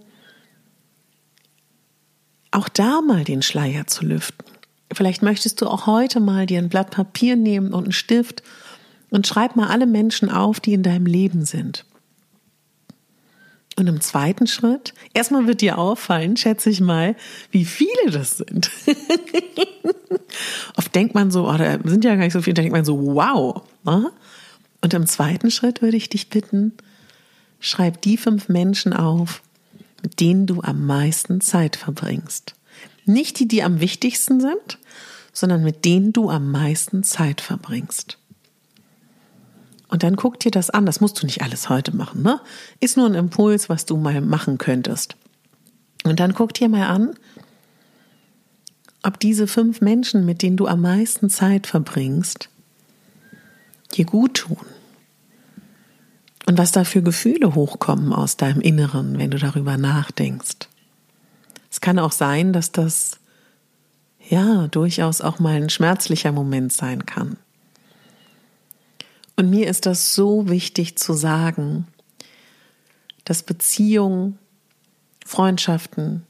auch 2.51 2.69
da 2.69 3.01
mal 3.03 3.25
den 3.25 3.43
Schleier 3.43 3.87
zu 3.87 4.05
lüften. 4.05 4.45
Vielleicht 4.93 5.23
möchtest 5.23 5.61
du 5.61 5.67
auch 5.67 5.87
heute 5.87 6.21
mal 6.21 6.47
dir 6.47 6.59
ein 6.59 6.69
Blatt 6.69 6.91
Papier 6.91 7.37
nehmen 7.37 7.73
und 7.73 7.85
einen 7.85 7.93
Stift 7.93 8.43
und 9.11 9.27
schreib 9.27 9.57
mal 9.57 9.69
alle 9.69 9.87
Menschen 9.87 10.31
auf, 10.31 10.61
die 10.61 10.73
in 10.73 10.83
deinem 10.83 11.07
Leben 11.07 11.45
sind. 11.45 11.85
Und 13.77 13.89
im 13.89 14.01
zweiten 14.01 14.47
Schritt, 14.47 14.95
erstmal 15.15 15.47
wird 15.49 15.61
dir 15.61 15.79
auffallen, 15.79 16.37
schätze 16.37 16.71
ich 16.71 16.81
mal, 16.81 17.17
wie 17.51 17.65
viele 17.65 18.11
das 18.11 18.37
sind. 18.37 18.71
Oft 20.77 20.95
denkt 20.95 21.15
man 21.15 21.33
so, 21.33 21.49
oh, 21.49 21.57
da 21.57 21.79
sind 21.83 22.05
ja 22.05 22.15
gar 22.15 22.23
nicht 22.23 22.33
so 22.33 22.43
viele, 22.43 22.55
da 22.55 22.63
denkt 22.63 22.77
man 22.77 22.85
so, 22.85 22.99
wow. 23.15 23.63
Ne? 23.85 24.13
Und 24.81 24.95
im 24.95 25.07
zweiten 25.07 25.51
Schritt 25.51 25.83
würde 25.83 25.97
ich 25.97 26.09
dich 26.09 26.31
bitten, 26.31 26.73
Schreib 27.65 28.03
die 28.03 28.19
fünf 28.19 28.51
Menschen 28.51 28.93
auf, 28.93 29.41
mit 30.03 30.21
denen 30.21 30.45
du 30.47 30.61
am 30.61 30.85
meisten 30.85 31.41
Zeit 31.41 31.77
verbringst. 31.77 32.57
Nicht 33.07 33.39
die, 33.39 33.49
die 33.49 33.63
am 33.63 33.81
wichtigsten 33.81 34.39
sind, 34.39 34.79
sondern 35.33 35.65
mit 35.65 35.87
denen 35.87 36.13
du 36.13 36.29
am 36.29 36.51
meisten 36.51 37.05
Zeit 37.05 37.41
verbringst. 37.41 38.19
Und 39.95 40.03
dann 40.03 40.17
guck 40.17 40.41
dir 40.41 40.51
das 40.51 40.71
an. 40.71 40.87
Das 40.87 41.01
musst 41.01 41.23
du 41.23 41.27
nicht 41.27 41.43
alles 41.43 41.69
heute 41.69 41.95
machen, 41.95 42.23
ne? 42.23 42.41
Ist 42.81 42.97
nur 42.97 43.07
ein 43.07 43.15
Impuls, 43.15 43.69
was 43.69 43.87
du 43.87 43.97
mal 43.97 44.21
machen 44.23 44.59
könntest. 44.59 45.15
Und 46.03 46.19
dann 46.19 46.35
guck 46.35 46.53
dir 46.53 46.69
mal 46.69 46.89
an, 46.89 47.15
ob 49.05 49.21
diese 49.21 49.47
fünf 49.47 49.81
Menschen, 49.81 50.27
mit 50.27 50.43
denen 50.43 50.57
du 50.57 50.67
am 50.67 50.81
meisten 50.81 51.31
Zeit 51.31 51.69
verbringst, 51.69 52.49
dir 53.93 54.05
gut 54.05 54.35
tun. 54.35 54.67
Und 56.47 56.59
was 56.59 56.73
da 56.73 56.83
für 56.83 57.03
Gefühle 57.03 57.55
hochkommen 57.55 58.13
aus 58.13 58.37
deinem 58.37 58.63
Inneren, 58.63 59.17
wenn 59.17 59.31
du 59.31 59.39
darüber 59.39 59.77
nachdenkst. 59.77 60.69
Es 61.71 61.81
kann 61.81 62.01
auch 62.01 62.11
sein, 62.11 62.53
dass 62.53 62.73
das 62.73 63.21
ja 64.29 64.67
durchaus 64.67 65.21
auch 65.21 65.39
mal 65.39 65.55
ein 65.55 65.71
schmerzlicher 65.71 66.33
Moment 66.33 66.73
sein 66.73 67.07
kann. 67.07 67.37
Und 69.37 69.51
mir 69.51 69.69
ist 69.69 69.87
das 69.87 70.15
so 70.15 70.49
wichtig 70.49 70.97
zu 70.97 71.13
sagen, 71.13 71.87
dass 73.25 73.43
Beziehungen, 73.43 74.39
Freundschaften, 75.25 76.25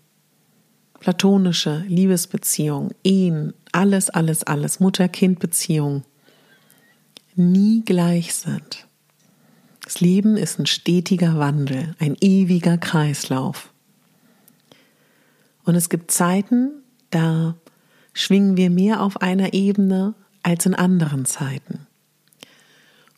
platonische 1.01 1.85
Liebesbeziehungen, 1.87 2.95
Ehen, 3.03 3.53
alles, 3.73 4.09
alles, 4.09 4.43
alles, 4.45 4.81
Mutter-Kind-Beziehungen 4.81 6.05
nie 7.35 7.83
gleich 7.85 8.35
sind. 8.35 8.87
Das 9.83 10.01
Leben 10.01 10.37
ist 10.37 10.59
ein 10.59 10.67
stetiger 10.67 11.39
Wandel, 11.39 11.95
ein 11.99 12.17
ewiger 12.21 12.79
Kreislauf. 12.79 13.71
Und 15.65 15.75
es 15.75 15.89
gibt 15.89 16.11
Zeiten, 16.11 16.71
da 17.11 17.55
schwingen 18.15 18.57
wir 18.57 18.71
mehr 18.71 19.03
auf 19.03 19.21
einer 19.21 19.53
Ebene 19.53 20.15
als 20.43 20.65
in 20.65 20.75
anderen 20.75 21.27
Zeiten. 21.27 21.87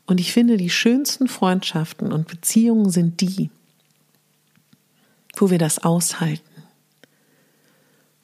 Und 0.06 0.20
ich 0.20 0.32
finde, 0.32 0.56
die 0.56 0.70
schönsten 0.70 1.28
Freundschaften 1.28 2.12
und 2.12 2.28
Beziehungen 2.28 2.90
sind 2.90 3.20
die, 3.20 3.50
wo 5.36 5.50
wir 5.50 5.58
das 5.58 5.78
aushalten, 5.78 6.62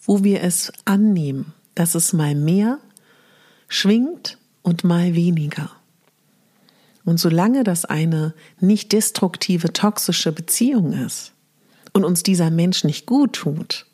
wo 0.05 0.23
wir 0.23 0.43
es 0.43 0.73
annehmen, 0.85 1.53
dass 1.75 1.95
es 1.95 2.13
mal 2.13 2.35
mehr 2.35 2.79
schwingt 3.69 4.39
und 4.63 4.85
mal 4.85 5.15
weniger. 5.15 5.71
Und 7.05 7.19
solange 7.19 7.65
das 7.65 7.85
eine 7.85 8.33
nicht 8.61 8.93
destruktive, 8.93 9.73
toxische 9.73 10.31
Beziehung 10.31 10.93
ist 10.93 11.33
und 11.93 12.05
uns 12.05 12.23
dieser 12.23 12.51
Mensch 12.51 12.85
nicht 12.85 13.07
gut 13.07 13.33
tut, 13.33 13.87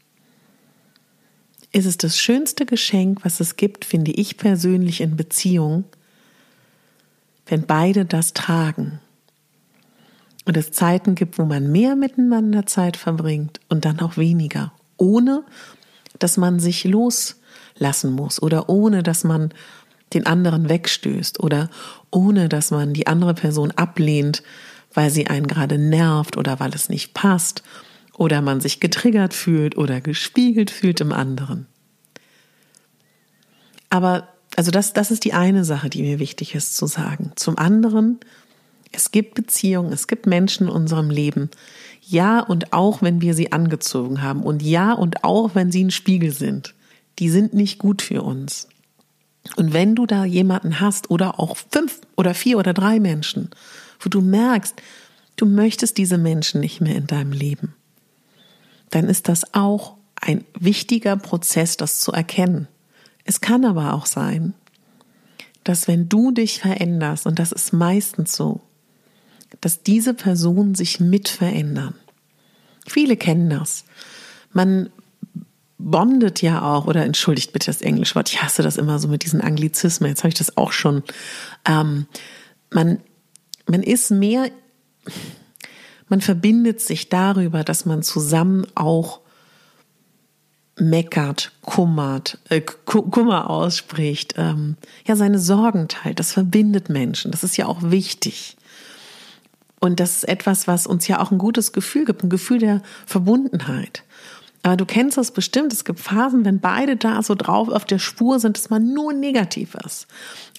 ist 1.72 1.86
es 1.86 1.96
das 1.96 2.18
schönste 2.18 2.66
Geschenk, 2.66 3.24
was 3.24 3.40
es 3.40 3.56
gibt, 3.56 3.84
finde 3.84 4.10
ich 4.10 4.36
persönlich 4.36 5.00
in 5.00 5.16
Beziehung, 5.16 5.84
wenn 7.48 7.66
beide 7.66 8.04
das 8.04 8.34
tragen. 8.34 9.00
Und 10.44 10.56
es 10.56 10.72
Zeiten 10.72 11.14
gibt, 11.14 11.38
wo 11.38 11.44
man 11.44 11.70
mehr 11.70 11.96
miteinander 11.96 12.66
Zeit 12.66 12.96
verbringt 12.96 13.60
und 13.68 13.84
dann 13.84 14.00
auch 14.00 14.16
weniger, 14.16 14.72
ohne 14.96 15.44
dass 16.18 16.36
man 16.36 16.58
sich 16.58 16.84
loslassen 16.84 18.12
muss 18.12 18.40
oder 18.40 18.68
ohne 18.68 19.02
dass 19.02 19.24
man 19.24 19.52
den 20.14 20.26
anderen 20.26 20.68
wegstößt 20.68 21.40
oder 21.40 21.68
ohne 22.10 22.48
dass 22.48 22.70
man 22.70 22.94
die 22.94 23.06
andere 23.06 23.34
Person 23.34 23.72
ablehnt, 23.72 24.42
weil 24.94 25.10
sie 25.10 25.26
einen 25.26 25.46
gerade 25.46 25.78
nervt 25.78 26.38
oder 26.38 26.60
weil 26.60 26.74
es 26.74 26.88
nicht 26.88 27.12
passt 27.12 27.62
oder 28.14 28.40
man 28.40 28.60
sich 28.60 28.80
getriggert 28.80 29.34
fühlt 29.34 29.76
oder 29.76 30.00
gespiegelt 30.00 30.70
fühlt 30.70 31.00
im 31.02 31.12
anderen. 31.12 31.66
Aber 33.90 34.28
also 34.58 34.72
das, 34.72 34.92
das 34.92 35.12
ist 35.12 35.24
die 35.24 35.34
eine 35.34 35.64
Sache, 35.64 35.88
die 35.88 36.02
mir 36.02 36.18
wichtig 36.18 36.56
ist 36.56 36.76
zu 36.76 36.88
sagen. 36.88 37.30
Zum 37.36 37.56
anderen, 37.58 38.18
es 38.90 39.12
gibt 39.12 39.34
Beziehungen, 39.34 39.92
es 39.92 40.08
gibt 40.08 40.26
Menschen 40.26 40.66
in 40.66 40.72
unserem 40.72 41.10
Leben. 41.10 41.48
Ja, 42.02 42.40
und 42.40 42.72
auch 42.72 43.00
wenn 43.00 43.20
wir 43.20 43.34
sie 43.34 43.52
angezogen 43.52 44.20
haben. 44.20 44.42
Und 44.42 44.60
ja, 44.60 44.94
und 44.94 45.22
auch 45.22 45.54
wenn 45.54 45.70
sie 45.70 45.84
ein 45.84 45.92
Spiegel 45.92 46.32
sind. 46.32 46.74
Die 47.20 47.28
sind 47.28 47.54
nicht 47.54 47.78
gut 47.78 48.02
für 48.02 48.22
uns. 48.22 48.66
Und 49.54 49.74
wenn 49.74 49.94
du 49.94 50.06
da 50.06 50.24
jemanden 50.24 50.80
hast 50.80 51.08
oder 51.08 51.38
auch 51.38 51.56
fünf 51.70 52.00
oder 52.16 52.34
vier 52.34 52.58
oder 52.58 52.74
drei 52.74 52.98
Menschen, 52.98 53.50
wo 54.00 54.08
du 54.08 54.20
merkst, 54.22 54.74
du 55.36 55.46
möchtest 55.46 55.98
diese 55.98 56.18
Menschen 56.18 56.60
nicht 56.60 56.80
mehr 56.80 56.96
in 56.96 57.06
deinem 57.06 57.30
Leben, 57.30 57.76
dann 58.90 59.04
ist 59.04 59.28
das 59.28 59.54
auch 59.54 59.94
ein 60.16 60.44
wichtiger 60.58 61.16
Prozess, 61.16 61.76
das 61.76 62.00
zu 62.00 62.10
erkennen. 62.10 62.66
Es 63.28 63.42
kann 63.42 63.66
aber 63.66 63.92
auch 63.92 64.06
sein, 64.06 64.54
dass 65.62 65.86
wenn 65.86 66.08
du 66.08 66.30
dich 66.30 66.60
veränderst, 66.60 67.26
und 67.26 67.38
das 67.38 67.52
ist 67.52 67.74
meistens 67.74 68.34
so, 68.34 68.62
dass 69.60 69.82
diese 69.82 70.14
Personen 70.14 70.74
sich 70.74 70.98
mit 70.98 71.28
verändern. 71.28 71.94
Viele 72.86 73.18
kennen 73.18 73.50
das. 73.50 73.84
Man 74.54 74.88
bondet 75.76 76.40
ja 76.40 76.62
auch, 76.62 76.86
oder 76.86 77.04
entschuldigt 77.04 77.52
bitte 77.52 77.66
das 77.66 77.82
Englischwort, 77.82 78.30
ich 78.30 78.42
hasse 78.42 78.62
das 78.62 78.78
immer 78.78 78.98
so 78.98 79.08
mit 79.08 79.24
diesen 79.24 79.42
Anglizismen, 79.42 80.08
jetzt 80.08 80.20
habe 80.20 80.30
ich 80.30 80.38
das 80.38 80.56
auch 80.56 80.72
schon. 80.72 81.02
Ähm, 81.66 82.06
man, 82.70 82.98
man 83.66 83.82
ist 83.82 84.10
mehr, 84.10 84.50
man 86.08 86.22
verbindet 86.22 86.80
sich 86.80 87.10
darüber, 87.10 87.62
dass 87.62 87.84
man 87.84 88.02
zusammen 88.02 88.66
auch 88.74 89.20
meckert, 90.80 91.52
kummert, 91.62 92.38
äh, 92.48 92.60
Kummer 92.60 93.50
ausspricht, 93.50 94.34
ähm, 94.36 94.76
ja, 95.06 95.16
seine 95.16 95.38
Sorgen 95.38 95.88
teilt. 95.88 96.18
Das 96.18 96.32
verbindet 96.32 96.88
Menschen. 96.88 97.30
Das 97.30 97.44
ist 97.44 97.56
ja 97.56 97.66
auch 97.66 97.82
wichtig. 97.82 98.56
Und 99.80 100.00
das 100.00 100.16
ist 100.16 100.28
etwas, 100.28 100.66
was 100.66 100.86
uns 100.86 101.06
ja 101.06 101.20
auch 101.20 101.30
ein 101.30 101.38
gutes 101.38 101.72
Gefühl 101.72 102.04
gibt, 102.04 102.22
ein 102.22 102.30
Gefühl 102.30 102.58
der 102.58 102.82
Verbundenheit. 103.06 104.02
Aber 104.62 104.76
du 104.76 104.84
kennst 104.84 105.16
das 105.16 105.30
bestimmt. 105.30 105.72
Es 105.72 105.84
gibt 105.84 106.00
Phasen, 106.00 106.44
wenn 106.44 106.60
beide 106.60 106.96
da 106.96 107.22
so 107.22 107.34
drauf 107.34 107.68
auf 107.68 107.84
der 107.84 107.98
Spur 107.98 108.40
sind, 108.40 108.56
dass 108.56 108.70
man 108.70 108.92
nur 108.92 109.12
negativ 109.12 109.76
ist. 109.86 110.08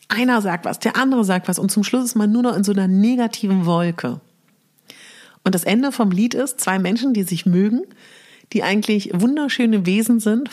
Einer 0.07 0.41
sagt 0.41 0.65
was, 0.65 0.79
der 0.79 0.95
andere 0.95 1.23
sagt 1.23 1.47
was 1.47 1.59
und 1.59 1.69
zum 1.69 1.83
Schluss 1.83 2.05
ist 2.05 2.15
man 2.15 2.31
nur 2.31 2.43
noch 2.43 2.55
in 2.55 2.63
so 2.63 2.71
einer 2.71 2.87
negativen 2.87 3.65
Wolke. 3.65 4.21
Und 5.43 5.53
das 5.53 5.63
Ende 5.63 5.91
vom 5.91 6.11
Lied 6.11 6.33
ist, 6.33 6.59
zwei 6.59 6.79
Menschen, 6.79 7.13
die 7.13 7.23
sich 7.23 7.45
mögen, 7.45 7.83
die 8.53 8.63
eigentlich 8.63 9.11
wunderschöne 9.13 9.85
Wesen 9.85 10.19
sind, 10.19 10.49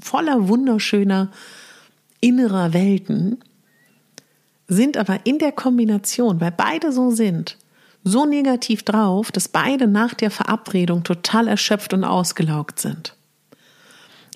voller 0.00 0.48
wunderschöner 0.48 1.30
innerer 2.20 2.72
Welten, 2.72 3.38
sind 4.66 4.96
aber 4.96 5.20
in 5.24 5.38
der 5.38 5.52
Kombination, 5.52 6.40
weil 6.40 6.52
beide 6.52 6.90
so 6.90 7.10
sind, 7.10 7.58
so 8.02 8.24
negativ 8.26 8.82
drauf, 8.82 9.30
dass 9.30 9.48
beide 9.48 9.86
nach 9.86 10.14
der 10.14 10.30
Verabredung 10.30 11.04
total 11.04 11.48
erschöpft 11.48 11.92
und 11.92 12.04
ausgelaugt 12.04 12.78
sind. 12.78 13.14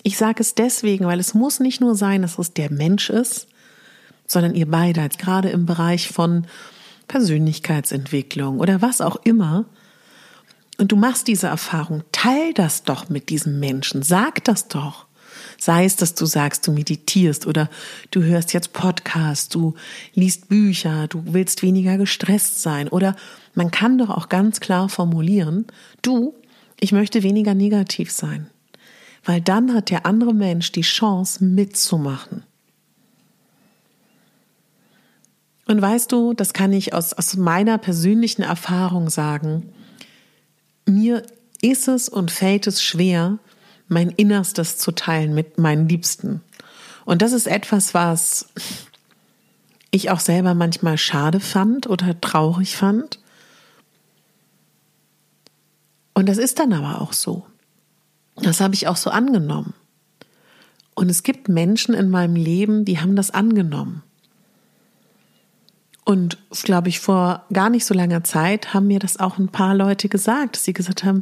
Ich 0.03 0.17
sage 0.17 0.41
es 0.41 0.55
deswegen, 0.55 1.05
weil 1.05 1.19
es 1.19 1.33
muss 1.33 1.59
nicht 1.59 1.81
nur 1.81 1.95
sein, 1.95 2.21
dass 2.21 2.39
es 2.39 2.53
der 2.53 2.71
Mensch 2.71 3.09
ist, 3.09 3.47
sondern 4.27 4.55
ihr 4.55 4.69
beide, 4.69 5.07
gerade 5.17 5.49
im 5.49 5.65
Bereich 5.65 6.09
von 6.09 6.45
Persönlichkeitsentwicklung 7.07 8.59
oder 8.59 8.81
was 8.81 9.01
auch 9.01 9.17
immer, 9.23 9.65
und 10.79 10.91
du 10.91 10.95
machst 10.95 11.27
diese 11.27 11.47
Erfahrung, 11.47 12.03
teil 12.11 12.53
das 12.53 12.83
doch 12.83 13.09
mit 13.09 13.29
diesem 13.29 13.59
Menschen, 13.59 14.01
sag 14.01 14.43
das 14.45 14.67
doch. 14.67 15.05
Sei 15.57 15.83
es, 15.83 15.97
dass 15.97 16.15
du 16.15 16.25
sagst, 16.25 16.65
du 16.65 16.71
meditierst 16.71 17.45
oder 17.45 17.69
du 18.11 18.23
hörst 18.23 18.53
jetzt 18.53 18.71
Podcasts, 18.71 19.49
du 19.49 19.75
liest 20.13 20.47
Bücher, 20.47 21.07
du 21.09 21.21
willst 21.25 21.63
weniger 21.63 21.97
gestresst 21.97 22.61
sein 22.61 22.87
oder 22.87 23.15
man 23.55 23.71
kann 23.71 23.97
doch 23.97 24.09
auch 24.09 24.29
ganz 24.29 24.61
klar 24.61 24.87
formulieren, 24.87 25.67
du, 26.01 26.33
ich 26.79 26.93
möchte 26.93 27.23
weniger 27.23 27.53
negativ 27.53 28.09
sein. 28.09 28.49
Weil 29.25 29.41
dann 29.41 29.73
hat 29.73 29.89
der 29.89 30.05
andere 30.05 30.33
Mensch 30.33 30.71
die 30.71 30.81
Chance 30.81 31.43
mitzumachen. 31.43 32.43
Und 35.65 35.81
weißt 35.81 36.09
du, 36.11 36.33
das 36.33 36.53
kann 36.53 36.71
ich 36.71 36.93
aus, 36.93 37.11
aus 37.13 37.35
meiner 37.35 37.77
persönlichen 37.77 38.43
Erfahrung 38.43 39.09
sagen, 39.09 39.73
mir 40.89 41.23
ist 41.61 41.87
es 41.87 42.09
und 42.09 42.31
fällt 42.31 42.67
es 42.67 42.83
schwer, 42.83 43.39
mein 43.87 44.09
Innerstes 44.09 44.77
zu 44.77 44.91
teilen 44.91 45.33
mit 45.33 45.57
meinen 45.57 45.87
Liebsten. 45.89 46.41
Und 47.05 47.21
das 47.21 47.31
ist 47.31 47.47
etwas, 47.47 47.93
was 47.93 48.49
ich 49.91 50.11
auch 50.11 50.19
selber 50.19 50.53
manchmal 50.53 50.97
schade 50.97 51.39
fand 51.39 51.87
oder 51.87 52.19
traurig 52.21 52.75
fand. 52.75 53.19
Und 56.13 56.29
das 56.29 56.37
ist 56.37 56.59
dann 56.59 56.73
aber 56.73 57.01
auch 57.01 57.13
so. 57.13 57.45
Das 58.35 58.61
habe 58.61 58.75
ich 58.75 58.87
auch 58.87 58.97
so 58.97 59.09
angenommen. 59.09 59.73
Und 60.93 61.09
es 61.09 61.23
gibt 61.23 61.49
Menschen 61.49 61.95
in 61.95 62.09
meinem 62.09 62.35
Leben, 62.35 62.85
die 62.85 62.99
haben 62.99 63.15
das 63.15 63.31
angenommen. 63.31 64.03
Und 66.09 66.39
glaube 66.63 66.89
ich, 66.89 67.01
vor 67.01 67.45
gar 67.53 67.69
nicht 67.69 67.85
so 67.85 67.93
langer 67.93 68.23
Zeit 68.23 68.73
haben 68.73 68.87
mir 68.87 68.97
das 68.97 69.19
auch 69.19 69.37
ein 69.37 69.49
paar 69.49 69.75
Leute 69.75 70.09
gesagt, 70.09 70.55
dass 70.55 70.63
sie 70.63 70.73
gesagt 70.73 71.03
haben, 71.03 71.21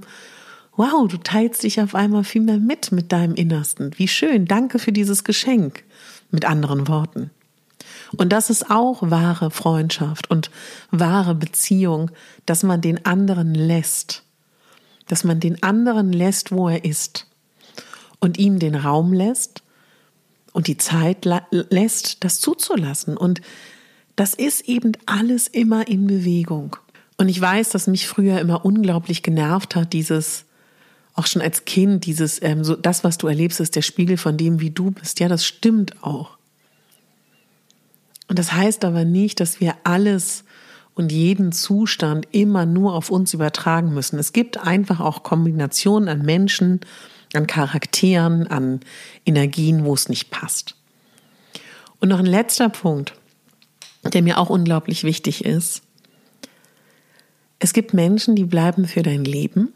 wow, 0.77 1.05
du 1.09 1.17
teilst 1.17 1.63
dich 1.63 1.81
auf 1.81 1.93
einmal 1.93 2.23
viel 2.23 2.39
mehr 2.39 2.57
mit 2.57 2.93
mit 2.93 3.11
deinem 3.11 3.35
Innersten. 3.35 3.91
Wie 3.97 4.07
schön, 4.07 4.45
danke 4.45 4.79
für 4.79 4.93
dieses 4.93 5.25
Geschenk. 5.25 5.83
Mit 6.31 6.45
anderen 6.45 6.87
Worten. 6.87 7.31
Und 8.15 8.31
das 8.31 8.49
ist 8.49 8.71
auch 8.71 9.01
wahre 9.01 9.51
Freundschaft 9.51 10.31
und 10.31 10.51
wahre 10.89 11.35
Beziehung, 11.35 12.09
dass 12.45 12.63
man 12.63 12.79
den 12.79 13.05
anderen 13.05 13.53
lässt. 13.55 14.23
Dass 15.09 15.25
man 15.25 15.41
den 15.41 15.61
anderen 15.63 16.13
lässt, 16.13 16.53
wo 16.53 16.69
er 16.69 16.85
ist. 16.85 17.27
Und 18.21 18.37
ihm 18.37 18.57
den 18.57 18.75
Raum 18.75 19.11
lässt 19.11 19.63
und 20.53 20.67
die 20.67 20.77
Zeit 20.77 21.27
lässt, 21.51 22.23
das 22.23 22.39
zuzulassen. 22.39 23.17
Und 23.17 23.41
das 24.17 24.33
ist 24.33 24.67
eben 24.67 24.93
alles 25.05 25.47
immer 25.47 25.87
in 25.87 26.07
Bewegung. 26.07 26.75
Und 27.17 27.29
ich 27.29 27.39
weiß, 27.39 27.69
dass 27.69 27.87
mich 27.87 28.07
früher 28.07 28.39
immer 28.39 28.65
unglaublich 28.65 29.23
genervt 29.23 29.75
hat, 29.75 29.93
dieses, 29.93 30.45
auch 31.13 31.27
schon 31.27 31.41
als 31.41 31.65
Kind, 31.65 32.05
dieses, 32.05 32.41
ähm, 32.41 32.63
so, 32.63 32.75
das, 32.75 33.03
was 33.03 33.19
du 33.19 33.27
erlebst, 33.27 33.59
ist 33.59 33.75
der 33.75 33.83
Spiegel 33.83 34.17
von 34.17 34.35
dem, 34.35 34.59
wie 34.59 34.71
du 34.71 34.91
bist. 34.91 35.19
Ja, 35.19 35.27
das 35.27 35.45
stimmt 35.45 36.03
auch. 36.03 36.37
Und 38.27 38.39
das 38.39 38.53
heißt 38.53 38.83
aber 38.85 39.05
nicht, 39.05 39.39
dass 39.39 39.61
wir 39.61 39.75
alles 39.83 40.43
und 40.95 41.11
jeden 41.11 41.51
Zustand 41.51 42.27
immer 42.31 42.65
nur 42.65 42.95
auf 42.95 43.11
uns 43.11 43.35
übertragen 43.35 43.93
müssen. 43.93 44.17
Es 44.17 44.33
gibt 44.33 44.57
einfach 44.57 44.99
auch 44.99 45.21
Kombinationen 45.21 46.09
an 46.09 46.23
Menschen, 46.23 46.81
an 47.35 47.45
Charakteren, 47.45 48.47
an 48.47 48.79
Energien, 49.27 49.85
wo 49.85 49.93
es 49.93 50.09
nicht 50.09 50.31
passt. 50.31 50.73
Und 51.99 52.09
noch 52.09 52.19
ein 52.19 52.25
letzter 52.25 52.69
Punkt 52.69 53.13
der 54.03 54.21
mir 54.21 54.37
auch 54.37 54.49
unglaublich 54.49 55.03
wichtig 55.03 55.45
ist. 55.45 55.81
Es 57.59 57.73
gibt 57.73 57.93
Menschen, 57.93 58.35
die 58.35 58.45
bleiben 58.45 58.87
für 58.87 59.03
dein 59.03 59.25
Leben 59.25 59.73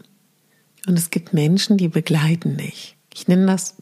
und 0.87 0.97
es 0.97 1.09
gibt 1.09 1.33
Menschen, 1.33 1.77
die 1.77 1.87
begleiten 1.87 2.57
dich. 2.57 2.95
Ich 3.13 3.27
nenne 3.27 3.47
das 3.47 3.75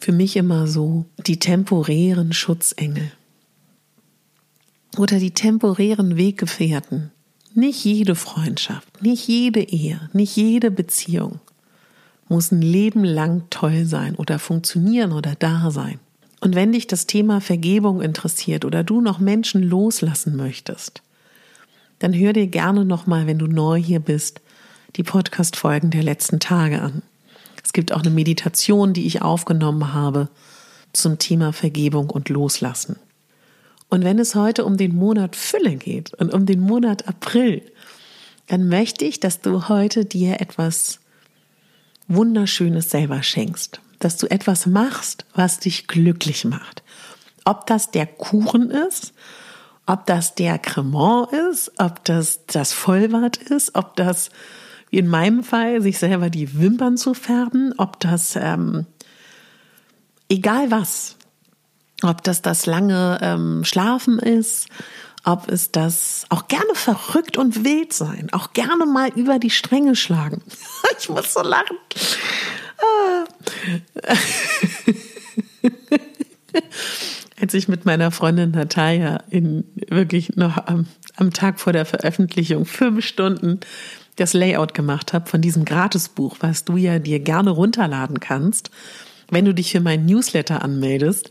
für 0.00 0.12
mich 0.12 0.36
immer 0.36 0.66
so 0.66 1.06
die 1.26 1.38
temporären 1.38 2.32
Schutzengel 2.32 3.10
oder 4.96 5.18
die 5.18 5.32
temporären 5.32 6.16
Weggefährten. 6.16 7.10
Nicht 7.54 7.84
jede 7.84 8.14
Freundschaft, 8.14 9.02
nicht 9.02 9.26
jede 9.26 9.62
Ehe, 9.62 10.10
nicht 10.12 10.36
jede 10.36 10.70
Beziehung 10.70 11.40
muss 12.28 12.52
ein 12.52 12.62
Leben 12.62 13.04
lang 13.04 13.44
toll 13.50 13.86
sein 13.86 14.14
oder 14.14 14.38
funktionieren 14.38 15.12
oder 15.12 15.34
da 15.34 15.70
sein. 15.70 15.98
Und 16.40 16.54
wenn 16.54 16.72
dich 16.72 16.86
das 16.86 17.06
Thema 17.06 17.40
Vergebung 17.40 18.00
interessiert 18.00 18.64
oder 18.64 18.84
du 18.84 19.00
noch 19.00 19.18
Menschen 19.18 19.62
loslassen 19.62 20.36
möchtest, 20.36 21.02
dann 21.98 22.14
hör 22.14 22.32
dir 22.32 22.46
gerne 22.46 22.84
nochmal, 22.84 23.26
wenn 23.26 23.38
du 23.38 23.46
neu 23.46 23.76
hier 23.76 24.00
bist, 24.00 24.40
die 24.96 25.02
Podcast-Folgen 25.02 25.90
der 25.90 26.02
letzten 26.02 26.38
Tage 26.38 26.80
an. 26.80 27.02
Es 27.64 27.72
gibt 27.72 27.92
auch 27.92 28.00
eine 28.00 28.10
Meditation, 28.10 28.92
die 28.92 29.06
ich 29.06 29.20
aufgenommen 29.20 29.92
habe 29.92 30.28
zum 30.92 31.18
Thema 31.18 31.52
Vergebung 31.52 32.08
und 32.10 32.28
Loslassen. 32.28 32.96
Und 33.88 34.04
wenn 34.04 34.18
es 34.18 34.34
heute 34.34 34.64
um 34.64 34.76
den 34.76 34.94
Monat 34.94 35.34
Fülle 35.34 35.76
geht 35.76 36.14
und 36.14 36.32
um 36.32 36.46
den 36.46 36.60
Monat 36.60 37.08
April, 37.08 37.62
dann 38.46 38.68
möchte 38.68 39.04
ich, 39.04 39.18
dass 39.18 39.40
du 39.40 39.68
heute 39.68 40.04
dir 40.04 40.40
etwas 40.40 41.00
Wunderschönes 42.06 42.90
selber 42.90 43.22
schenkst 43.22 43.80
dass 43.98 44.16
du 44.16 44.30
etwas 44.30 44.66
machst, 44.66 45.24
was 45.34 45.58
dich 45.58 45.86
glücklich 45.86 46.44
macht. 46.44 46.82
Ob 47.44 47.66
das 47.66 47.90
der 47.90 48.06
Kuchen 48.06 48.70
ist, 48.70 49.12
ob 49.86 50.04
das 50.06 50.34
der 50.34 50.58
Cremant 50.58 51.32
ist, 51.32 51.72
ob 51.78 52.04
das 52.04 52.44
das 52.46 52.72
Vollbart 52.72 53.38
ist, 53.38 53.74
ob 53.74 53.96
das, 53.96 54.30
wie 54.90 54.98
in 54.98 55.08
meinem 55.08 55.42
Fall, 55.42 55.80
sich 55.80 55.98
selber 55.98 56.28
die 56.28 56.58
Wimpern 56.58 56.96
zu 56.96 57.14
färben, 57.14 57.74
ob 57.78 57.98
das, 58.00 58.36
ähm, 58.36 58.86
egal 60.28 60.70
was, 60.70 61.16
ob 62.02 62.22
das 62.22 62.42
das 62.42 62.66
lange 62.66 63.18
ähm, 63.22 63.64
Schlafen 63.64 64.18
ist, 64.18 64.68
ob 65.24 65.48
es 65.48 65.72
das 65.72 66.26
auch 66.28 66.48
gerne 66.48 66.74
verrückt 66.74 67.36
und 67.36 67.64
wild 67.64 67.92
sein, 67.92 68.28
auch 68.32 68.52
gerne 68.52 68.86
mal 68.86 69.08
über 69.10 69.38
die 69.38 69.50
Stränge 69.50 69.96
schlagen. 69.96 70.42
ich 70.98 71.08
muss 71.08 71.32
so 71.32 71.42
lachen. 71.42 71.76
Als 77.40 77.54
ich 77.54 77.68
mit 77.68 77.84
meiner 77.84 78.10
Freundin 78.10 78.50
Natalia 78.50 79.22
in 79.30 79.62
wirklich 79.88 80.34
noch 80.36 80.66
am 80.66 80.86
am 81.18 81.32
Tag 81.32 81.60
vor 81.60 81.72
der 81.72 81.84
Veröffentlichung 81.84 82.64
fünf 82.64 83.04
Stunden 83.04 83.60
das 84.16 84.34
Layout 84.34 84.74
gemacht 84.74 85.12
habe 85.12 85.28
von 85.28 85.40
diesem 85.40 85.64
Gratisbuch, 85.64 86.36
was 86.40 86.64
du 86.64 86.76
ja 86.76 86.98
dir 86.98 87.20
gerne 87.20 87.50
runterladen 87.50 88.20
kannst, 88.20 88.70
wenn 89.30 89.44
du 89.44 89.52
dich 89.52 89.72
für 89.72 89.80
meinen 89.80 90.06
Newsletter 90.06 90.62
anmeldest, 90.62 91.30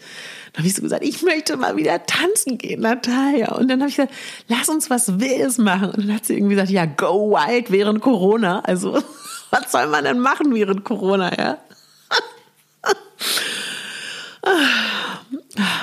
dann 0.54 0.60
habe 0.60 0.67
ich 0.67 0.76
so 0.76 0.82
gesagt, 0.82 1.04
ich 1.04 1.24
möchte 1.24 1.58
mal 1.58 1.78
wieder 1.78 2.06
tanzen 2.06 2.58
gehen, 2.58 2.82
Natalia. 2.82 3.56
Und 3.56 3.70
dann 3.70 3.80
habe 3.80 3.89
ich 3.89 3.96
gesagt, 3.96 4.13
lass 4.48 4.70
uns 4.70 4.89
was 4.89 5.20
Wildes 5.20 5.58
machen. 5.58 5.89
Und 5.89 6.06
dann 6.06 6.15
hat 6.15 6.26
sie 6.26 6.36
irgendwie 6.36 6.56
gesagt, 6.56 6.70
ja, 6.70 6.86
go 6.86 7.32
wild 7.32 7.72
während 7.72 8.02
Corona. 8.02 8.60
Also, 8.60 9.02
was 9.50 9.72
soll 9.72 9.88
man 9.88 10.04
denn 10.04 10.20
machen 10.20 10.54
während 10.54 10.84
Corona, 10.84 11.36
ja? 11.38 11.58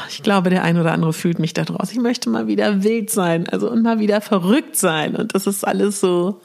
Ich 0.08 0.22
glaube, 0.22 0.50
der 0.50 0.62
ein 0.62 0.78
oder 0.78 0.92
andere 0.92 1.12
fühlt 1.12 1.38
mich 1.38 1.52
da 1.52 1.64
draus. 1.64 1.90
Ich 1.90 1.98
möchte 1.98 2.30
mal 2.30 2.46
wieder 2.46 2.82
wild 2.82 3.10
sein, 3.10 3.48
also 3.48 3.70
und 3.70 3.82
mal 3.82 3.98
wieder 3.98 4.20
verrückt 4.20 4.76
sein. 4.76 5.16
Und 5.16 5.34
das 5.34 5.46
ist 5.46 5.66
alles 5.66 6.00
so, 6.00 6.40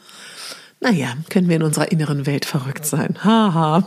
naja, 0.80 1.14
können 1.28 1.48
wir 1.48 1.56
in 1.56 1.62
unserer 1.62 1.92
inneren 1.92 2.26
Welt 2.26 2.44
verrückt 2.44 2.84
sein. 2.84 3.16
Haha. 3.22 3.86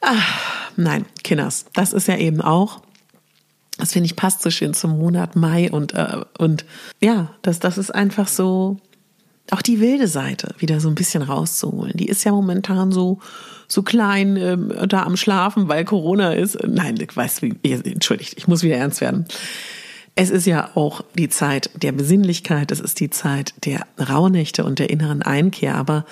ah, 0.00 0.22
nein, 0.76 1.06
Kinders, 1.22 1.66
das 1.74 1.92
ist 1.92 2.08
ja 2.08 2.16
eben 2.16 2.40
auch, 2.40 2.80
das 3.78 3.92
finde 3.92 4.06
ich 4.06 4.16
passt 4.16 4.42
so 4.42 4.50
schön 4.50 4.74
zum 4.74 4.98
Monat 4.98 5.36
Mai 5.36 5.70
und, 5.70 5.94
äh, 5.94 6.22
und 6.38 6.64
ja, 7.00 7.34
das, 7.42 7.60
das 7.60 7.78
ist 7.78 7.94
einfach 7.94 8.28
so, 8.28 8.78
auch 9.50 9.62
die 9.62 9.80
wilde 9.80 10.08
Seite 10.08 10.54
wieder 10.58 10.80
so 10.80 10.88
ein 10.88 10.94
bisschen 10.94 11.22
rauszuholen. 11.22 11.92
Die 11.96 12.08
ist 12.08 12.24
ja 12.24 12.32
momentan 12.32 12.92
so, 12.92 13.18
so 13.68 13.82
klein 13.82 14.36
ähm, 14.36 14.72
da 14.88 15.02
am 15.02 15.16
Schlafen, 15.16 15.68
weil 15.68 15.84
Corona 15.84 16.32
ist. 16.32 16.58
Nein, 16.66 16.96
ich 17.00 17.14
weiß, 17.14 17.42
wie, 17.42 17.54
entschuldigt, 17.62 18.34
ich 18.36 18.48
muss 18.48 18.62
wieder 18.62 18.76
ernst 18.76 19.00
werden. 19.00 19.26
Es 20.14 20.30
ist 20.30 20.46
ja 20.46 20.70
auch 20.76 21.02
die 21.18 21.28
Zeit 21.28 21.70
der 21.74 21.92
Besinnlichkeit, 21.92 22.70
es 22.70 22.80
ist 22.80 23.00
die 23.00 23.10
Zeit 23.10 23.54
der 23.64 23.86
Rauhnächte 23.98 24.64
und 24.64 24.78
der 24.78 24.90
inneren 24.90 25.22
Einkehr. 25.22 25.74
Aber 25.74 26.06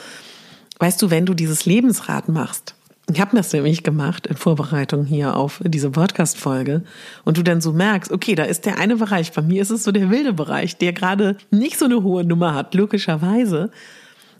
weißt 0.78 1.00
du, 1.00 1.10
wenn 1.10 1.24
du 1.24 1.34
dieses 1.34 1.64
Lebensrad 1.64 2.28
machst, 2.28 2.74
ich 3.10 3.20
habe 3.20 3.36
das 3.36 3.52
nämlich 3.52 3.82
gemacht 3.82 4.26
in 4.26 4.36
Vorbereitung 4.36 5.04
hier 5.04 5.36
auf 5.36 5.60
diese 5.64 5.90
Podcast-Folge 5.90 6.82
und 7.24 7.36
du 7.36 7.42
dann 7.42 7.60
so 7.60 7.72
merkst, 7.72 8.12
okay, 8.12 8.34
da 8.34 8.44
ist 8.44 8.64
der 8.64 8.78
eine 8.78 8.96
Bereich, 8.96 9.32
bei 9.32 9.42
mir 9.42 9.60
ist 9.62 9.70
es 9.70 9.84
so 9.84 9.92
der 9.92 10.10
wilde 10.10 10.32
Bereich, 10.32 10.76
der 10.76 10.92
gerade 10.92 11.36
nicht 11.50 11.78
so 11.78 11.86
eine 11.86 12.02
hohe 12.02 12.24
Nummer 12.24 12.54
hat, 12.54 12.74
logischerweise, 12.74 13.70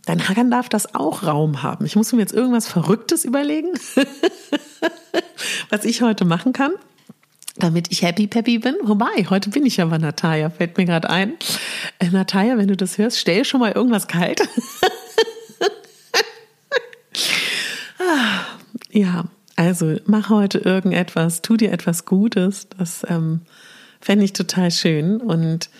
dann 0.06 0.28
Hagan 0.28 0.50
darf 0.50 0.68
das 0.68 0.94
auch 0.94 1.24
Raum 1.24 1.62
haben. 1.62 1.84
Ich 1.84 1.96
muss 1.96 2.12
mir 2.12 2.20
jetzt 2.20 2.34
irgendwas 2.34 2.68
Verrücktes 2.68 3.24
überlegen, 3.24 3.68
was 5.70 5.84
ich 5.84 6.02
heute 6.02 6.24
machen 6.24 6.52
kann 6.52 6.72
damit 7.56 7.92
ich 7.92 8.02
happy 8.02 8.26
peppy 8.26 8.58
bin. 8.58 8.74
Wobei, 8.82 9.26
heute 9.28 9.50
bin 9.50 9.66
ich 9.66 9.76
ja 9.76 9.84
bei 9.84 9.98
Natalia, 9.98 10.50
fällt 10.50 10.78
mir 10.78 10.86
gerade 10.86 11.10
ein. 11.10 11.34
Äh, 11.98 12.08
Natalia, 12.08 12.56
wenn 12.56 12.68
du 12.68 12.76
das 12.76 12.98
hörst, 12.98 13.18
stell 13.18 13.44
schon 13.44 13.60
mal 13.60 13.72
irgendwas 13.72 14.08
kalt. 14.08 14.40
ja, 18.90 19.24
also 19.56 19.96
mach 20.06 20.30
heute 20.30 20.58
irgendetwas, 20.58 21.42
tu 21.42 21.56
dir 21.56 21.72
etwas 21.72 22.04
Gutes. 22.04 22.68
Das 22.78 23.04
ähm, 23.08 23.42
fände 24.00 24.24
ich 24.24 24.32
total 24.32 24.70
schön. 24.70 25.20
Und 25.20 25.70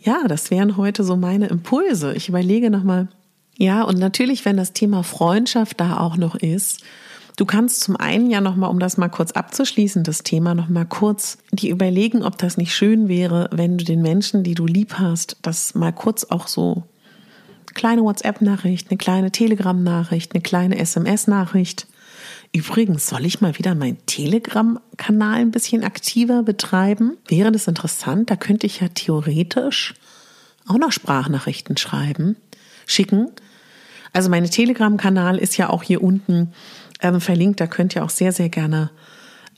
ja, 0.00 0.24
das 0.28 0.50
wären 0.50 0.76
heute 0.76 1.04
so 1.04 1.16
meine 1.16 1.46
Impulse. 1.46 2.14
Ich 2.14 2.28
überlege 2.28 2.70
nochmal, 2.70 3.08
ja, 3.56 3.82
und 3.82 3.98
natürlich, 3.98 4.44
wenn 4.44 4.56
das 4.56 4.72
Thema 4.72 5.02
Freundschaft 5.02 5.80
da 5.80 5.98
auch 5.98 6.16
noch 6.16 6.34
ist, 6.34 6.82
Du 7.36 7.46
kannst 7.46 7.80
zum 7.80 7.96
einen 7.96 8.30
ja 8.30 8.40
nochmal, 8.40 8.70
um 8.70 8.78
das 8.78 8.96
mal 8.96 9.08
kurz 9.08 9.32
abzuschließen, 9.32 10.04
das 10.04 10.22
Thema 10.22 10.54
nochmal 10.54 10.86
kurz 10.86 11.38
die 11.50 11.68
überlegen, 11.68 12.22
ob 12.22 12.38
das 12.38 12.56
nicht 12.56 12.74
schön 12.74 13.08
wäre, 13.08 13.50
wenn 13.52 13.76
du 13.76 13.84
den 13.84 14.02
Menschen, 14.02 14.44
die 14.44 14.54
du 14.54 14.66
lieb 14.66 14.94
hast, 14.98 15.36
das 15.42 15.74
mal 15.74 15.92
kurz 15.92 16.24
auch 16.24 16.46
so 16.46 16.84
kleine 17.74 18.02
WhatsApp-Nachricht, 18.02 18.90
eine 18.90 18.98
kleine 18.98 19.30
Telegram-Nachricht, 19.30 20.34
eine 20.34 20.42
kleine 20.42 20.78
SMS-Nachricht. 20.78 21.86
Übrigens, 22.52 23.08
soll 23.08 23.26
ich 23.26 23.40
mal 23.40 23.58
wieder 23.58 23.74
meinen 23.74 23.98
Telegram-Kanal 24.06 25.40
ein 25.40 25.50
bisschen 25.50 25.82
aktiver 25.82 26.42
betreiben? 26.42 27.16
Wäre 27.28 27.50
das 27.50 27.66
interessant? 27.66 28.30
Da 28.30 28.36
könnte 28.36 28.66
ich 28.66 28.80
ja 28.80 28.88
theoretisch 28.88 29.94
auch 30.66 30.78
noch 30.78 30.92
Sprachnachrichten 30.92 31.76
schreiben, 31.76 32.36
schicken. 32.86 33.30
Also 34.12 34.30
meine 34.30 34.48
Telegram-Kanal 34.48 35.38
ist 35.38 35.56
ja 35.56 35.68
auch 35.68 35.82
hier 35.82 36.02
unten 36.02 36.52
ähm, 37.00 37.20
verlinkt. 37.20 37.60
Da 37.60 37.66
könnt 37.66 37.94
ihr 37.96 38.04
auch 38.04 38.10
sehr, 38.10 38.32
sehr 38.32 38.48
gerne 38.48 38.90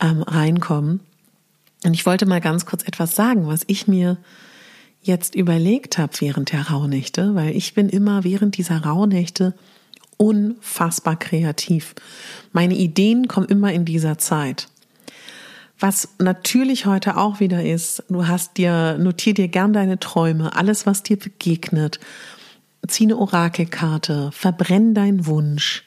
ähm, 0.01 0.23
reinkommen. 0.23 1.01
Und 1.85 1.95
ich 1.95 2.07
wollte 2.07 2.27
mal 2.27 2.41
ganz 2.41 2.67
kurz 2.67 2.83
etwas 2.85 3.15
sagen, 3.15 3.47
was 3.47 3.61
ich 3.67 3.87
mir 3.87 4.17
jetzt 5.07 5.35
überlegt 5.35 5.99
habe 5.99 6.13
während 6.19 6.53
der 6.53 6.69
Rauhnächte, 6.69 7.35
weil 7.35 7.57
ich 7.57 7.75
bin 7.75 7.89
immer 7.89 8.25
während 8.25 8.57
dieser 8.57 8.85
Rauhnächte 8.85 9.55
unfassbar 10.17 11.17
kreativ. 11.17 11.95
Meine 12.53 12.75
Ideen 12.75 13.29
kommen 13.29 13.49
immer 13.49 13.73
in 13.73 13.85
dieser 13.85 14.19
Zeit. 14.19 14.69
Was 15.79 16.09
natürlich 16.19 16.87
heute 16.87 17.19
auch 17.19 17.39
wieder 17.39 17.63
ist, 17.63 18.03
du 18.09 18.27
hast 18.27 18.57
dir, 18.57 18.97
notier 18.99 19.35
dir 19.35 19.49
gern 19.49 19.75
deine 19.75 19.99
Träume, 20.01 20.57
alles, 20.57 20.87
was 20.87 21.03
dir 21.03 21.19
begegnet. 21.19 22.01
Zieh 22.89 23.05
eine 23.05 23.19
Orakelkarte, 23.19 24.31
verbrenn 24.33 24.95
deinen 24.95 25.27
Wunsch, 25.27 25.85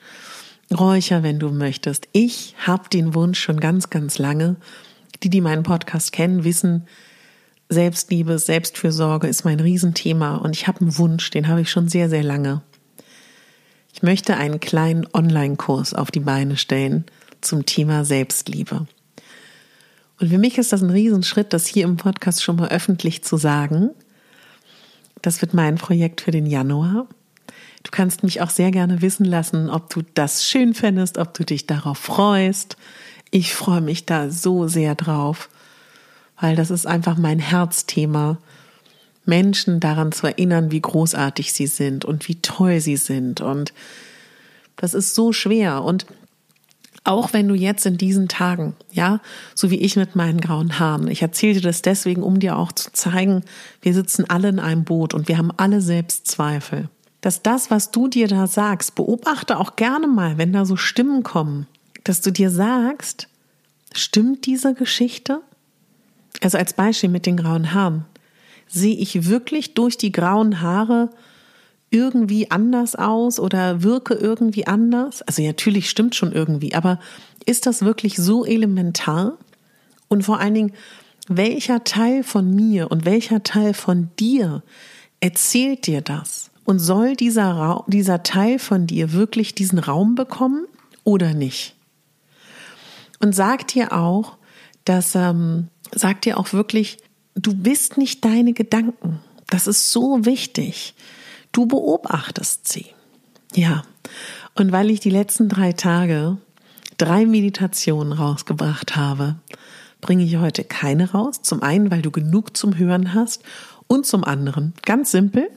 Räucher, 0.71 1.23
wenn 1.23 1.39
du 1.39 1.49
möchtest. 1.49 2.07
Ich 2.11 2.53
habe 2.59 2.89
den 2.89 3.15
Wunsch 3.15 3.39
schon 3.39 3.59
ganz, 3.59 3.89
ganz 3.89 4.19
lange. 4.19 4.57
Die, 5.23 5.29
die 5.29 5.41
meinen 5.41 5.63
Podcast 5.63 6.11
kennen, 6.11 6.43
wissen, 6.43 6.85
Selbstliebe, 7.71 8.39
Selbstfürsorge 8.39 9.27
ist 9.27 9.45
mein 9.45 9.59
Riesenthema 9.59 10.37
und 10.37 10.55
ich 10.55 10.67
habe 10.67 10.81
einen 10.81 10.97
Wunsch, 10.97 11.29
den 11.29 11.47
habe 11.47 11.61
ich 11.61 11.69
schon 11.69 11.87
sehr, 11.87 12.09
sehr 12.09 12.23
lange. 12.23 12.63
Ich 13.93 14.01
möchte 14.01 14.37
einen 14.37 14.59
kleinen 14.59 15.07
Online-Kurs 15.13 15.93
auf 15.93 16.09
die 16.09 16.19
Beine 16.19 16.57
stellen 16.57 17.05
zum 17.41 17.67
Thema 17.67 18.05
Selbstliebe. 18.05 18.87
Und 20.19 20.29
für 20.29 20.39
mich 20.39 20.57
ist 20.57 20.73
das 20.73 20.81
ein 20.81 20.89
Riesenschritt, 20.89 21.53
das 21.53 21.67
hier 21.67 21.83
im 21.83 21.97
Podcast 21.97 22.43
schon 22.43 22.55
mal 22.55 22.69
öffentlich 22.69 23.23
zu 23.23 23.37
sagen. 23.37 23.91
Das 25.21 25.41
wird 25.41 25.53
mein 25.53 25.75
Projekt 25.75 26.21
für 26.21 26.31
den 26.31 26.47
Januar. 26.47 27.07
Du 27.83 27.91
kannst 27.91 28.23
mich 28.23 28.41
auch 28.41 28.49
sehr 28.49 28.71
gerne 28.71 29.03
wissen 29.03 29.25
lassen, 29.25 29.69
ob 29.69 29.91
du 29.91 30.01
das 30.15 30.45
schön 30.45 30.73
fändest, 30.73 31.19
ob 31.19 31.35
du 31.35 31.45
dich 31.45 31.67
darauf 31.67 31.99
freust. 31.99 32.77
Ich 33.29 33.53
freue 33.53 33.81
mich 33.81 34.07
da 34.07 34.31
so 34.31 34.67
sehr 34.67 34.95
drauf, 34.95 35.49
weil 36.39 36.55
das 36.55 36.71
ist 36.71 36.87
einfach 36.87 37.17
mein 37.17 37.39
Herzthema. 37.39 38.37
Menschen 39.25 39.79
daran 39.79 40.11
zu 40.11 40.25
erinnern, 40.27 40.71
wie 40.71 40.81
großartig 40.81 41.53
sie 41.53 41.67
sind 41.67 42.03
und 42.03 42.27
wie 42.27 42.41
toll 42.41 42.79
sie 42.79 42.97
sind. 42.97 43.41
Und 43.41 43.73
das 44.75 44.93
ist 44.93 45.13
so 45.13 45.33
schwer. 45.33 45.83
Und 45.83 46.07
auch 47.03 47.31
wenn 47.33 47.47
du 47.47 47.53
jetzt 47.53 47.85
in 47.85 47.97
diesen 47.97 48.27
Tagen, 48.27 48.75
ja, 48.91 49.19
so 49.53 49.69
wie 49.69 49.79
ich 49.79 49.95
mit 49.97 50.15
meinen 50.15 50.41
grauen 50.41 50.79
Haaren, 50.79 51.07
ich 51.09 51.21
erzähle 51.21 51.55
dir 51.55 51.61
das 51.61 51.83
deswegen, 51.83 52.23
um 52.23 52.39
dir 52.39 52.57
auch 52.57 52.71
zu 52.71 52.91
zeigen, 52.91 53.43
wir 53.81 53.93
sitzen 53.93 54.27
alle 54.27 54.49
in 54.49 54.59
einem 54.59 54.83
Boot 54.83 55.13
und 55.13 55.27
wir 55.27 55.37
haben 55.37 55.51
alle 55.57 55.81
Selbstzweifel 55.81 56.89
dass 57.21 57.41
das, 57.41 57.69
was 57.69 57.91
du 57.91 58.07
dir 58.07 58.27
da 58.27 58.47
sagst, 58.47 58.95
beobachte 58.95 59.57
auch 59.57 59.75
gerne 59.75 60.07
mal, 60.07 60.37
wenn 60.37 60.53
da 60.53 60.65
so 60.65 60.75
Stimmen 60.75 61.23
kommen, 61.23 61.67
dass 62.03 62.21
du 62.21 62.31
dir 62.31 62.49
sagst, 62.49 63.27
stimmt 63.93 64.45
diese 64.45 64.73
Geschichte? 64.73 65.41
Also 66.41 66.57
als 66.57 66.73
Beispiel 66.73 67.09
mit 67.09 67.25
den 67.25 67.37
grauen 67.37 67.73
Haaren. 67.73 68.05
Sehe 68.67 68.95
ich 68.95 69.27
wirklich 69.27 69.73
durch 69.73 69.97
die 69.97 70.11
grauen 70.11 70.61
Haare 70.61 71.09
irgendwie 71.91 72.51
anders 72.51 72.95
aus 72.95 73.39
oder 73.39 73.83
wirke 73.83 74.13
irgendwie 74.13 74.67
anders? 74.67 75.21
Also 75.23 75.41
natürlich 75.41 75.89
stimmt 75.89 76.15
schon 76.15 76.31
irgendwie, 76.31 76.75
aber 76.75 76.99
ist 77.45 77.65
das 77.65 77.81
wirklich 77.81 78.17
so 78.17 78.45
elementar? 78.45 79.37
Und 80.07 80.23
vor 80.23 80.39
allen 80.39 80.53
Dingen, 80.53 80.73
welcher 81.27 81.83
Teil 81.83 82.23
von 82.23 82.53
mir 82.53 82.91
und 82.91 83.05
welcher 83.05 83.43
Teil 83.43 83.73
von 83.73 84.09
dir 84.19 84.63
erzählt 85.19 85.87
dir 85.87 86.01
das? 86.01 86.51
Und 86.65 86.79
soll 86.79 87.15
dieser, 87.15 87.51
Ra 87.51 87.83
dieser 87.87 88.21
Teil 88.21 88.59
von 88.59 88.85
dir 88.85 89.13
wirklich 89.13 89.55
diesen 89.55 89.79
Raum 89.79 90.15
bekommen 90.15 90.67
oder 91.03 91.33
nicht? 91.33 91.75
Und 93.19 93.33
sag 93.33 93.67
dir 93.67 93.93
auch, 93.93 94.37
dass, 94.85 95.15
ähm, 95.15 95.67
sag 95.93 96.21
dir 96.21 96.37
auch 96.37 96.53
wirklich, 96.53 96.97
du 97.35 97.53
bist 97.53 97.97
nicht 97.97 98.23
deine 98.25 98.53
Gedanken. 98.53 99.19
Das 99.47 99.67
ist 99.67 99.91
so 99.91 100.25
wichtig. 100.25 100.93
Du 101.51 101.65
beobachtest 101.65 102.67
sie. 102.67 102.87
Ja. 103.53 103.83
Und 104.55 104.71
weil 104.71 104.89
ich 104.89 104.99
die 104.99 105.09
letzten 105.09 105.49
drei 105.49 105.73
Tage 105.73 106.37
drei 106.97 107.25
Meditationen 107.25 108.13
rausgebracht 108.13 108.95
habe, 108.95 109.35
bringe 110.01 110.23
ich 110.23 110.37
heute 110.37 110.63
keine 110.63 111.11
raus. 111.11 111.41
Zum 111.41 111.63
einen, 111.63 111.91
weil 111.91 112.01
du 112.01 112.11
genug 112.11 112.55
zum 112.55 112.77
Hören 112.77 113.13
hast 113.13 113.43
und 113.87 114.05
zum 114.05 114.23
anderen, 114.23 114.73
ganz 114.85 115.11
simpel, 115.11 115.49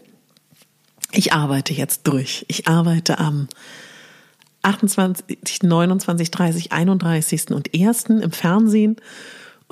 ich 1.12 1.33
arbeite 1.35 1.75
jetzt 1.75 2.07
durch. 2.07 2.47
Ich 2.49 2.68
arbeite 2.68 3.18
am 3.18 3.49
28, 4.62 5.62
29, 5.62 6.31
30, 6.31 6.73
31. 6.73 7.51
und 7.51 7.75
1. 7.75 8.05
im 8.05 8.33
Fernsehen 8.33 8.97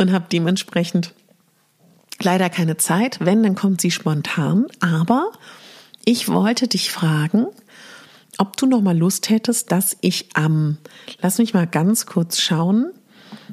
und 0.00 0.12
habe 0.12 0.24
dementsprechend 0.32 1.12
leider 2.22 2.48
keine 2.48 2.78
Zeit. 2.78 3.18
Wenn, 3.20 3.42
dann 3.42 3.54
kommt 3.54 3.80
sie 3.80 3.90
spontan. 3.90 4.66
Aber 4.80 5.30
ich 6.04 6.28
wollte 6.28 6.68
dich 6.68 6.90
fragen, 6.90 7.46
ob 8.38 8.56
du 8.56 8.66
noch 8.66 8.80
mal 8.80 8.96
Lust 8.96 9.28
hättest, 9.28 9.70
dass 9.70 9.96
ich 10.00 10.30
am, 10.34 10.78
lass 11.20 11.38
mich 11.38 11.52
mal 11.52 11.66
ganz 11.66 12.06
kurz 12.06 12.40
schauen, 12.40 12.92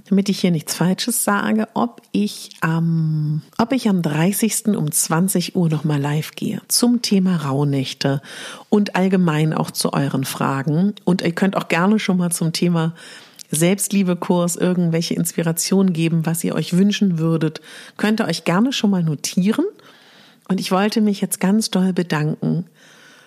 damit 0.08 0.30
ich 0.30 0.40
hier 0.40 0.52
nichts 0.52 0.74
Falsches 0.74 1.26
sage, 1.26 1.68
ob 1.74 2.02
ich 2.14 2.52
am, 2.62 3.42
ob 3.58 3.74
ich 3.74 3.90
am 3.90 4.02
30. 4.02 4.68
um 4.70 4.90
20 4.90 5.56
Uhr 5.58 5.68
nochmal 5.68 6.00
live 6.00 6.32
gehe 6.32 6.62
zum 6.70 7.02
Thema 7.02 7.36
Rauhnächte 7.36 8.22
und 8.70 8.96
allgemein 8.96 9.54
auch 9.54 9.72
zu 9.72 9.92
euren 9.92 10.24
Fragen. 10.24 10.96
Und 11.04 11.22
ihr 11.22 11.34
könnt 11.34 11.58
auch 11.58 11.68
gerne 11.68 12.00
schon 12.00 12.18
mal 12.18 12.32
zum 12.32 12.54
Thema 12.54 12.94
Selbstliebekurs 13.52 14.56
irgendwelche 14.56 15.14
Inspirationen 15.14 15.94
geben, 15.94 16.26
was 16.26 16.44
ihr 16.44 16.56
euch 16.56 16.78
wünschen 16.78 17.18
würdet. 17.20 17.62
Könnt 17.98 18.22
ihr 18.22 18.28
euch 18.28 18.44
gerne 18.44 18.74
schon 18.74 18.90
mal 18.90 19.04
notieren. 19.04 19.66
Und 20.48 20.60
ich 20.60 20.72
wollte 20.72 21.02
mich 21.02 21.22
jetzt 21.22 21.40
ganz 21.40 21.70
doll 21.70 21.94
bedanken 21.94 22.66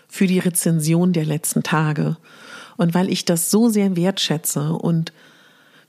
für 0.09 0.27
die 0.27 0.39
Rezension 0.39 1.13
der 1.13 1.25
letzten 1.25 1.63
Tage. 1.63 2.17
Und 2.77 2.95
weil 2.95 3.11
ich 3.11 3.25
das 3.25 3.51
so 3.51 3.69
sehr 3.69 3.97
wertschätze 3.97 4.73
und 4.73 5.13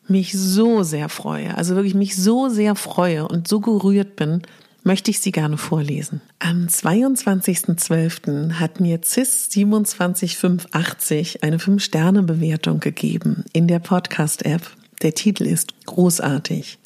mich 0.08 0.34
so 0.38 0.84
sehr 0.84 1.10
freue, 1.10 1.56
also 1.58 1.76
wirklich 1.76 1.94
mich 1.94 2.16
so 2.16 2.50
sehr 2.50 2.76
freue 2.76 3.28
und 3.28 3.48
so 3.48 3.60
gerührt 3.60 4.16
bin, 4.16 4.42
möchte 4.84 5.12
ich 5.12 5.20
sie 5.20 5.32
gerne 5.32 5.58
vorlesen. 5.58 6.22
Am 6.40 6.68
22.12. 6.68 8.54
hat 8.54 8.80
mir 8.80 9.02
CIS 9.04 9.50
27580 9.50 11.44
eine 11.44 11.58
5-Sterne-Bewertung 11.58 12.80
gegeben 12.80 13.46
in 13.54 13.68
der 13.68 13.80
Podcast-App. 13.80 14.70
Der 15.02 15.14
Titel 15.14 15.46
ist 15.46 15.74
großartig. 15.86 16.80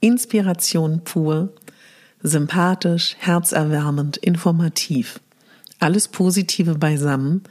Inspiration 0.00 1.02
pur, 1.04 1.52
sympathisch, 2.22 3.16
herzerwärmend, 3.18 4.16
informativ. 4.18 5.20
Alles 5.78 6.08
Positive 6.08 6.74
beisammen. 6.74 7.42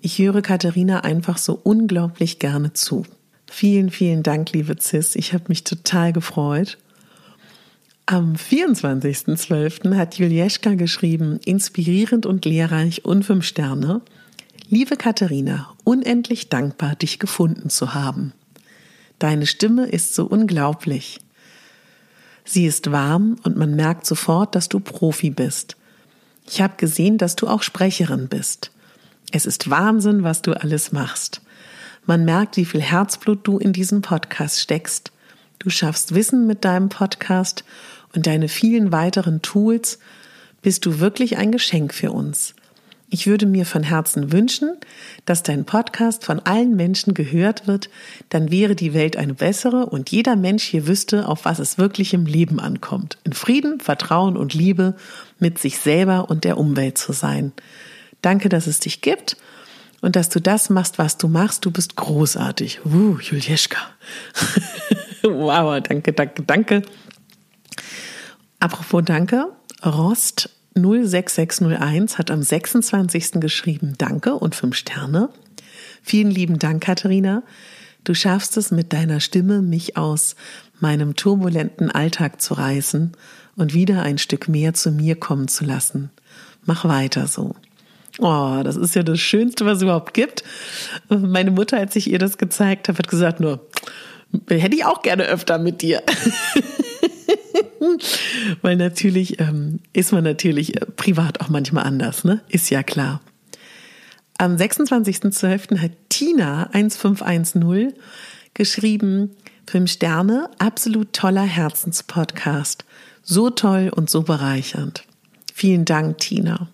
Ich 0.00 0.18
höre 0.18 0.42
Katharina 0.42 1.00
einfach 1.00 1.38
so 1.38 1.58
unglaublich 1.62 2.38
gerne 2.38 2.72
zu. 2.72 3.04
Vielen, 3.50 3.90
vielen 3.90 4.22
Dank, 4.22 4.52
liebe 4.52 4.76
Cis. 4.78 5.16
Ich 5.16 5.32
habe 5.32 5.44
mich 5.48 5.64
total 5.64 6.12
gefreut. 6.12 6.78
Am 8.12 8.34
24.12. 8.34 9.94
hat 9.94 10.18
Julieschka 10.18 10.74
geschrieben, 10.74 11.38
inspirierend 11.44 12.26
und 12.26 12.44
lehrreich 12.44 13.04
und 13.04 13.22
fünf 13.22 13.44
Sterne. 13.44 14.00
Liebe 14.68 14.96
Katharina, 14.96 15.72
unendlich 15.84 16.48
dankbar, 16.48 16.96
dich 16.96 17.20
gefunden 17.20 17.70
zu 17.70 17.94
haben. 17.94 18.32
Deine 19.20 19.46
Stimme 19.46 19.86
ist 19.86 20.16
so 20.16 20.26
unglaublich. 20.26 21.20
Sie 22.44 22.66
ist 22.66 22.90
warm 22.90 23.36
und 23.44 23.56
man 23.56 23.76
merkt 23.76 24.06
sofort, 24.06 24.56
dass 24.56 24.68
du 24.68 24.80
Profi 24.80 25.30
bist. 25.30 25.76
Ich 26.48 26.60
habe 26.60 26.74
gesehen, 26.78 27.16
dass 27.16 27.36
du 27.36 27.46
auch 27.46 27.62
Sprecherin 27.62 28.26
bist. 28.26 28.72
Es 29.30 29.46
ist 29.46 29.70
Wahnsinn, 29.70 30.24
was 30.24 30.42
du 30.42 30.60
alles 30.60 30.90
machst. 30.90 31.42
Man 32.06 32.24
merkt, 32.24 32.56
wie 32.56 32.64
viel 32.64 32.82
Herzblut 32.82 33.46
du 33.46 33.58
in 33.58 33.72
diesen 33.72 34.02
Podcast 34.02 34.58
steckst. 34.58 35.12
Du 35.60 35.68
schaffst 35.68 36.14
Wissen 36.14 36.46
mit 36.46 36.64
deinem 36.64 36.88
Podcast 36.88 37.64
und 38.14 38.26
deine 38.26 38.48
vielen 38.48 38.92
weiteren 38.92 39.42
Tools 39.42 39.98
bist 40.62 40.86
du 40.86 41.00
wirklich 41.00 41.38
ein 41.38 41.52
Geschenk 41.52 41.94
für 41.94 42.12
uns. 42.12 42.54
Ich 43.12 43.26
würde 43.26 43.44
mir 43.44 43.66
von 43.66 43.82
Herzen 43.82 44.30
wünschen, 44.30 44.76
dass 45.24 45.42
dein 45.42 45.64
Podcast 45.64 46.24
von 46.24 46.38
allen 46.38 46.76
Menschen 46.76 47.12
gehört 47.12 47.66
wird, 47.66 47.90
dann 48.28 48.52
wäre 48.52 48.76
die 48.76 48.94
Welt 48.94 49.16
eine 49.16 49.34
bessere 49.34 49.86
und 49.86 50.10
jeder 50.10 50.36
Mensch 50.36 50.62
hier 50.62 50.86
wüsste, 50.86 51.26
auf 51.26 51.44
was 51.44 51.58
es 51.58 51.76
wirklich 51.76 52.14
im 52.14 52.24
Leben 52.24 52.60
ankommt. 52.60 53.18
In 53.24 53.32
Frieden, 53.32 53.80
Vertrauen 53.80 54.36
und 54.36 54.54
Liebe 54.54 54.94
mit 55.40 55.58
sich 55.58 55.78
selber 55.78 56.30
und 56.30 56.44
der 56.44 56.56
Umwelt 56.56 56.98
zu 56.98 57.12
sein. 57.12 57.52
Danke, 58.22 58.48
dass 58.48 58.68
es 58.68 58.78
dich 58.78 59.00
gibt 59.00 59.36
und 60.00 60.14
dass 60.14 60.28
du 60.28 60.40
das 60.40 60.70
machst, 60.70 60.98
was 60.98 61.16
du 61.16 61.26
machst. 61.26 61.64
Du 61.64 61.72
bist 61.72 61.96
großartig. 61.96 62.80
Uh, 62.84 63.18
Julieschka. 63.18 63.78
wow, 65.24 65.80
danke, 65.82 66.12
danke, 66.12 66.44
danke. 66.44 66.82
Apropos 68.60 69.02
danke, 69.02 69.46
Rost 69.84 70.50
06601 70.74 72.18
hat 72.18 72.30
am 72.30 72.42
26. 72.42 73.40
geschrieben 73.40 73.94
Danke 73.96 74.34
und 74.34 74.54
fünf 74.54 74.76
Sterne. 74.76 75.30
Vielen 76.02 76.30
lieben 76.30 76.58
Dank, 76.58 76.82
Katharina. 76.82 77.42
Du 78.04 78.14
schaffst 78.14 78.58
es 78.58 78.70
mit 78.70 78.92
deiner 78.92 79.20
Stimme, 79.20 79.62
mich 79.62 79.96
aus 79.96 80.36
meinem 80.78 81.16
turbulenten 81.16 81.90
Alltag 81.90 82.42
zu 82.42 82.54
reißen 82.54 83.12
und 83.56 83.74
wieder 83.74 84.02
ein 84.02 84.18
Stück 84.18 84.46
mehr 84.46 84.74
zu 84.74 84.90
mir 84.90 85.16
kommen 85.16 85.48
zu 85.48 85.64
lassen. 85.64 86.10
Mach 86.66 86.84
weiter 86.84 87.26
so. 87.26 87.54
Oh, 88.18 88.60
das 88.62 88.76
ist 88.76 88.94
ja 88.94 89.02
das 89.02 89.20
Schönste, 89.20 89.64
was 89.64 89.78
es 89.78 89.82
überhaupt 89.82 90.12
gibt. 90.12 90.44
Meine 91.08 91.50
Mutter, 91.50 91.78
als 91.78 91.96
ich 91.96 92.10
ihr 92.10 92.18
das 92.18 92.36
gezeigt 92.36 92.88
habe, 92.88 92.98
hat 92.98 93.08
gesagt 93.08 93.40
nur, 93.40 93.66
hätte 94.48 94.76
ich 94.76 94.84
auch 94.84 95.00
gerne 95.00 95.24
öfter 95.24 95.58
mit 95.58 95.80
dir. 95.80 96.02
Weil 98.62 98.76
natürlich 98.76 99.40
ähm, 99.40 99.80
ist 99.92 100.12
man 100.12 100.24
natürlich 100.24 100.76
äh, 100.76 100.86
privat 100.86 101.40
auch 101.40 101.48
manchmal 101.48 101.84
anders, 101.84 102.24
ne? 102.24 102.42
Ist 102.48 102.70
ja 102.70 102.82
klar. 102.82 103.20
Am 104.38 104.56
26.12. 104.56 105.78
hat 105.78 105.92
Tina 106.08 106.64
1510 106.72 107.94
geschrieben, 108.54 109.30
Fünf 109.70 109.92
Sterne, 109.92 110.50
absolut 110.58 111.12
toller 111.12 111.44
Herzenspodcast. 111.44 112.84
So 113.22 113.50
toll 113.50 113.92
und 113.94 114.10
so 114.10 114.22
bereichernd. 114.22 115.04
Vielen 115.54 115.84
Dank, 115.84 116.18
Tina. 116.18 116.68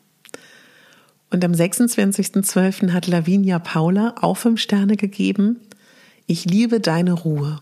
Und 1.30 1.44
am 1.44 1.52
26.12. 1.52 2.92
hat 2.92 3.06
Lavinia 3.06 3.58
Paula 3.58 4.14
auch 4.22 4.38
fünf 4.38 4.62
Sterne 4.62 4.96
gegeben. 4.96 5.60
Ich 6.26 6.46
liebe 6.46 6.80
deine 6.80 7.12
Ruhe. 7.12 7.60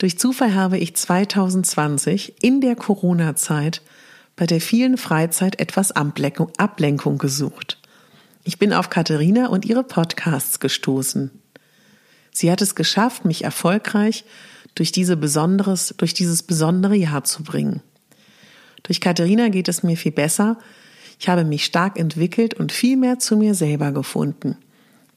Durch 0.00 0.18
Zufall 0.18 0.54
habe 0.54 0.78
ich 0.78 0.96
2020 0.96 2.42
in 2.42 2.62
der 2.62 2.74
Corona-Zeit 2.74 3.82
bei 4.34 4.46
der 4.46 4.62
vielen 4.62 4.96
Freizeit 4.96 5.60
etwas 5.60 5.92
Ablenkung, 5.92 7.18
gesucht. 7.18 7.76
Ich 8.42 8.58
bin 8.58 8.72
auf 8.72 8.88
Katharina 8.88 9.48
und 9.48 9.66
ihre 9.66 9.84
Podcasts 9.84 10.58
gestoßen. 10.58 11.30
Sie 12.32 12.50
hat 12.50 12.62
es 12.62 12.74
geschafft, 12.74 13.26
mich 13.26 13.44
erfolgreich 13.44 14.24
durch, 14.74 14.90
diese 14.90 15.18
besonderes, 15.18 15.92
durch 15.98 16.14
dieses 16.14 16.44
besondere 16.44 16.96
Jahr 16.96 17.24
zu 17.24 17.42
bringen. 17.42 17.82
Durch 18.84 19.02
Katharina 19.02 19.50
geht 19.50 19.68
es 19.68 19.82
mir 19.82 19.98
viel 19.98 20.12
besser, 20.12 20.56
ich 21.18 21.28
habe 21.28 21.44
mich 21.44 21.66
stark 21.66 21.98
entwickelt 21.98 22.54
und 22.54 22.72
viel 22.72 22.96
mehr 22.96 23.18
zu 23.18 23.36
mir 23.36 23.52
selber 23.52 23.92
gefunden. 23.92 24.56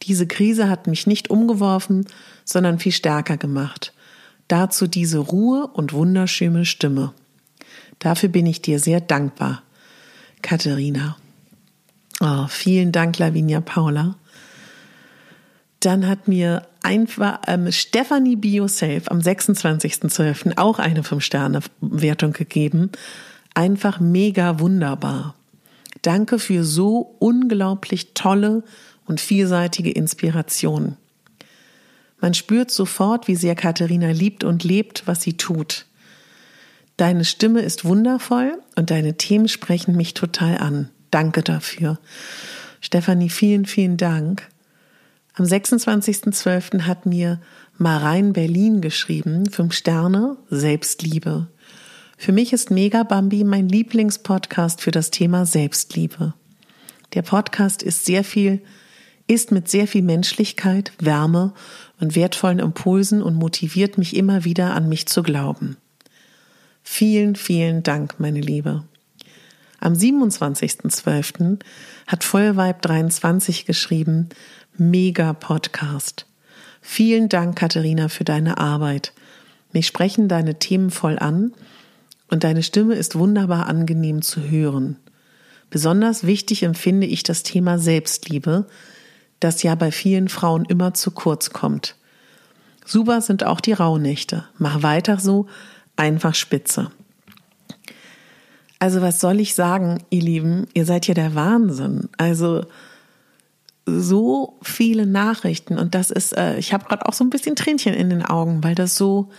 Diese 0.01 0.27
Krise 0.27 0.69
hat 0.69 0.87
mich 0.87 1.07
nicht 1.07 1.29
umgeworfen, 1.29 2.05
sondern 2.43 2.79
viel 2.79 2.91
stärker 2.91 3.37
gemacht. 3.37 3.93
Dazu 4.53 4.85
diese 4.85 5.17
Ruhe 5.17 5.65
und 5.65 5.93
wunderschöne 5.93 6.65
Stimme. 6.65 7.11
Dafür 7.97 8.29
bin 8.29 8.45
ich 8.45 8.61
dir 8.61 8.77
sehr 8.77 9.01
dankbar, 9.01 9.63
Katharina. 10.43 11.17
Oh, 12.19 12.45
vielen 12.47 12.91
Dank, 12.91 13.17
Lavinia 13.17 13.61
Paula. 13.61 14.13
Dann 15.79 16.07
hat 16.07 16.27
mir 16.27 16.67
einfach 16.83 17.39
ähm, 17.47 17.71
Stephanie 17.71 18.37
Yourself 18.43 19.09
am 19.09 19.21
26.12. 19.21 20.59
auch 20.59 20.77
eine 20.77 21.01
5-Sterne-Wertung 21.01 22.33
gegeben. 22.33 22.91
Einfach 23.55 23.99
mega 23.99 24.59
wunderbar. 24.59 25.33
Danke 26.03 26.37
für 26.37 26.63
so 26.63 27.15
unglaublich 27.17 28.13
tolle 28.13 28.63
und 29.07 29.19
vielseitige 29.19 29.89
Inspiration. 29.89 30.97
Man 32.23 32.33
spürt 32.33 32.71
sofort, 32.71 33.27
wie 33.27 33.35
sehr 33.35 33.53
Katharina 33.53 34.11
liebt 34.11 34.45
und 34.45 34.63
lebt, 34.63 35.03
was 35.07 35.21
sie 35.21 35.35
tut. 35.35 35.87
Deine 36.95 37.25
Stimme 37.25 37.59
ist 37.59 37.83
wundervoll 37.83 38.61
und 38.77 38.91
deine 38.91 39.17
Themen 39.17 39.49
sprechen 39.49 39.97
mich 39.97 40.13
total 40.13 40.57
an. 40.57 40.89
Danke 41.11 41.43
dafür. 41.43 41.99
Stefanie, 42.79 43.29
vielen, 43.29 43.65
vielen 43.65 43.97
Dank. 43.97 44.47
Am 45.33 45.43
26.12. 45.43 46.83
hat 46.83 47.05
mir 47.05 47.41
Marein 47.77 48.31
Berlin 48.31 48.79
geschrieben, 48.79 49.49
fünf 49.49 49.73
Sterne, 49.73 50.37
Selbstliebe. 50.49 51.49
Für 52.17 52.31
mich 52.31 52.53
ist 52.53 52.71
Mega 52.71 53.03
Bambi 53.03 53.43
mein 53.43 53.67
Lieblingspodcast 53.67 54.79
für 54.79 54.91
das 54.91 55.11
Thema 55.11 55.45
Selbstliebe. 55.45 56.33
Der 57.15 57.23
Podcast 57.23 57.83
ist 57.83 58.05
sehr 58.05 58.23
viel, 58.23 58.61
ist 59.27 59.51
mit 59.51 59.67
sehr 59.67 59.87
viel 59.89 60.03
Menschlichkeit, 60.03 60.93
Wärme 60.99 61.53
und 62.03 62.17
wertvollen 62.17 62.59
Impulsen 62.59 63.23
und 63.23 63.35
motiviert 63.35 63.97
mich 63.97 64.13
immer 64.13 64.43
wieder 64.43 64.75
an 64.75 64.89
mich 64.89 65.07
zu 65.07 65.23
glauben. 65.23 65.77
Vielen, 66.83 67.37
vielen 67.37 67.81
Dank, 67.81 68.19
meine 68.19 68.41
Liebe. 68.41 68.83
Am 69.79 69.93
27.12. 69.93 71.59
hat 72.05 72.25
Vollweib 72.25 72.81
23 72.81 73.65
geschrieben, 73.65 74.27
Mega 74.77 75.31
Podcast. 75.31 76.25
Vielen 76.81 77.29
Dank, 77.29 77.57
Katharina, 77.57 78.09
für 78.09 78.25
deine 78.25 78.57
Arbeit. 78.57 79.13
Mich 79.71 79.87
sprechen 79.87 80.27
deine 80.27 80.59
Themen 80.59 80.89
voll 80.91 81.17
an 81.17 81.53
und 82.29 82.43
deine 82.43 82.63
Stimme 82.63 82.95
ist 82.95 83.17
wunderbar 83.17 83.67
angenehm 83.67 84.21
zu 84.21 84.41
hören. 84.41 84.97
Besonders 85.69 86.25
wichtig 86.25 86.63
empfinde 86.63 87.07
ich 87.07 87.23
das 87.23 87.43
Thema 87.43 87.79
Selbstliebe, 87.79 88.67
das 89.39 89.63
ja 89.63 89.75
bei 89.75 89.91
vielen 89.91 90.29
Frauen 90.29 90.65
immer 90.65 90.93
zu 90.93 91.11
kurz 91.11 91.51
kommt. 91.51 91.95
Super 92.85 93.21
sind 93.21 93.43
auch 93.43 93.61
die 93.61 93.73
Rauhnächte. 93.73 94.45
Mach 94.57 94.83
weiter 94.83 95.19
so, 95.19 95.47
einfach 95.95 96.35
spitze. 96.35 96.91
Also 98.79 99.01
was 99.01 99.19
soll 99.19 99.39
ich 99.39 99.55
sagen, 99.55 100.03
ihr 100.09 100.21
Lieben? 100.21 100.67
Ihr 100.73 100.85
seid 100.85 101.07
ja 101.07 101.13
der 101.13 101.35
Wahnsinn. 101.35 102.09
Also 102.17 102.65
so 103.85 104.57
viele 104.61 105.05
Nachrichten 105.05 105.77
und 105.77 105.93
das 105.93 106.09
ist, 106.09 106.35
äh, 106.37 106.57
ich 106.57 106.73
habe 106.73 106.85
gerade 106.85 107.05
auch 107.05 107.13
so 107.13 107.23
ein 107.23 107.29
bisschen 107.29 107.55
Tränchen 107.55 107.93
in 107.93 108.09
den 108.09 108.23
Augen, 108.23 108.63
weil 108.63 108.75
das 108.75 108.95
so, 108.95 109.29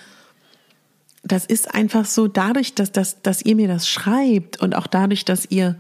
das 1.23 1.47
ist 1.47 1.75
einfach 1.75 2.05
so 2.05 2.29
dadurch, 2.29 2.75
dass, 2.75 2.93
dass, 2.93 3.23
dass 3.23 3.43
ihr 3.43 3.57
mir 3.57 3.69
das 3.69 3.89
schreibt 3.89 4.61
und 4.61 4.75
auch 4.77 4.87
dadurch, 4.87 5.25
dass 5.25 5.51
ihr 5.51 5.77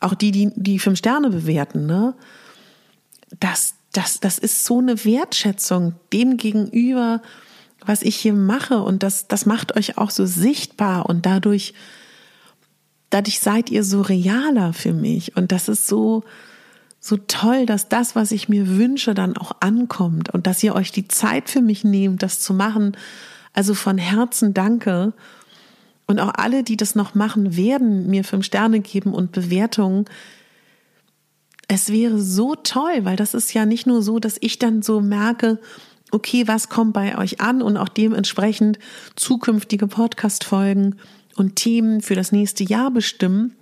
auch 0.00 0.14
die, 0.14 0.30
die 0.30 0.52
die 0.54 0.78
fünf 0.78 0.98
Sterne 0.98 1.30
bewerten, 1.30 1.86
ne, 1.86 2.14
das, 3.40 3.74
das, 3.92 4.20
das 4.20 4.38
ist 4.38 4.64
so 4.64 4.78
eine 4.78 5.04
Wertschätzung 5.04 5.94
dem 6.12 6.36
gegenüber, 6.36 7.22
was 7.84 8.02
ich 8.02 8.16
hier 8.16 8.32
mache 8.32 8.82
und 8.82 9.02
das, 9.02 9.28
das 9.28 9.46
macht 9.46 9.76
euch 9.76 9.98
auch 9.98 10.10
so 10.10 10.26
sichtbar 10.26 11.06
und 11.06 11.26
dadurch, 11.26 11.74
dadurch 13.10 13.40
seid 13.40 13.70
ihr 13.70 13.84
so 13.84 14.00
realer 14.00 14.72
für 14.72 14.92
mich 14.92 15.36
und 15.36 15.52
das 15.52 15.68
ist 15.68 15.86
so, 15.86 16.24
so 17.04 17.18
toll, 17.18 17.66
dass 17.66 17.90
das, 17.90 18.16
was 18.16 18.32
ich 18.32 18.48
mir 18.48 18.66
wünsche, 18.78 19.12
dann 19.12 19.36
auch 19.36 19.52
ankommt 19.60 20.30
und 20.30 20.46
dass 20.46 20.62
ihr 20.62 20.74
euch 20.74 20.90
die 20.90 21.06
Zeit 21.06 21.50
für 21.50 21.60
mich 21.60 21.84
nehmt, 21.84 22.22
das 22.22 22.40
zu 22.40 22.54
machen. 22.54 22.96
Also 23.52 23.74
von 23.74 23.98
Herzen 23.98 24.54
danke. 24.54 25.12
Und 26.06 26.18
auch 26.18 26.32
alle, 26.34 26.62
die 26.62 26.78
das 26.78 26.94
noch 26.94 27.14
machen 27.14 27.58
werden, 27.58 28.08
mir 28.08 28.24
fünf 28.24 28.46
Sterne 28.46 28.80
geben 28.80 29.12
und 29.12 29.32
Bewertungen. 29.32 30.06
Es 31.68 31.90
wäre 31.90 32.20
so 32.20 32.54
toll, 32.54 33.04
weil 33.04 33.16
das 33.16 33.34
ist 33.34 33.54
ja 33.54 33.66
nicht 33.66 33.86
nur 33.86 34.02
so, 34.02 34.18
dass 34.18 34.36
ich 34.40 34.58
dann 34.58 34.82
so 34.82 35.00
merke, 35.00 35.58
okay, 36.10 36.46
was 36.46 36.68
kommt 36.68 36.92
bei 36.92 37.18
euch 37.18 37.40
an 37.40 37.62
und 37.62 37.76
auch 37.76 37.88
dementsprechend 37.88 38.78
zukünftige 39.16 39.86
Podcast-Folgen 39.86 40.96
und 41.36 41.56
Themen 41.56 42.00
für 42.00 42.14
das 42.14 42.32
nächste 42.32 42.64
Jahr 42.64 42.90
bestimmen 42.90 43.56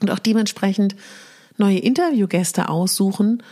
und 0.00 0.10
auch 0.10 0.18
dementsprechend 0.18 0.96
neue 1.56 1.78
Interviewgäste 1.78 2.68
aussuchen, 2.68 3.42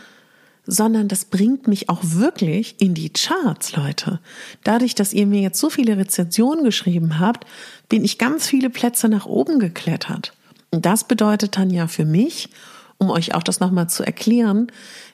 sondern 0.65 1.07
das 1.07 1.25
bringt 1.25 1.67
mich 1.67 1.89
auch 1.89 2.01
wirklich 2.03 2.75
in 2.79 2.93
die 2.93 3.11
Charts, 3.11 3.75
Leute. 3.75 4.19
Dadurch, 4.63 4.95
dass 4.95 5.13
ihr 5.13 5.25
mir 5.25 5.41
jetzt 5.41 5.59
so 5.59 5.69
viele 5.69 5.97
Rezensionen 5.97 6.63
geschrieben 6.63 7.19
habt, 7.19 7.45
bin 7.89 8.03
ich 8.03 8.17
ganz 8.17 8.47
viele 8.47 8.69
Plätze 8.69 9.09
nach 9.09 9.25
oben 9.25 9.59
geklettert. 9.59 10.33
Und 10.71 10.85
das 10.85 11.07
bedeutet 11.07 11.57
dann 11.57 11.69
ja 11.69 11.87
für 11.87 12.05
mich, 12.05 12.49
um 12.97 13.09
euch 13.09 13.35
auch 13.35 13.43
das 13.43 13.59
nochmal 13.59 13.89
zu 13.89 14.03
erklären, 14.03 14.67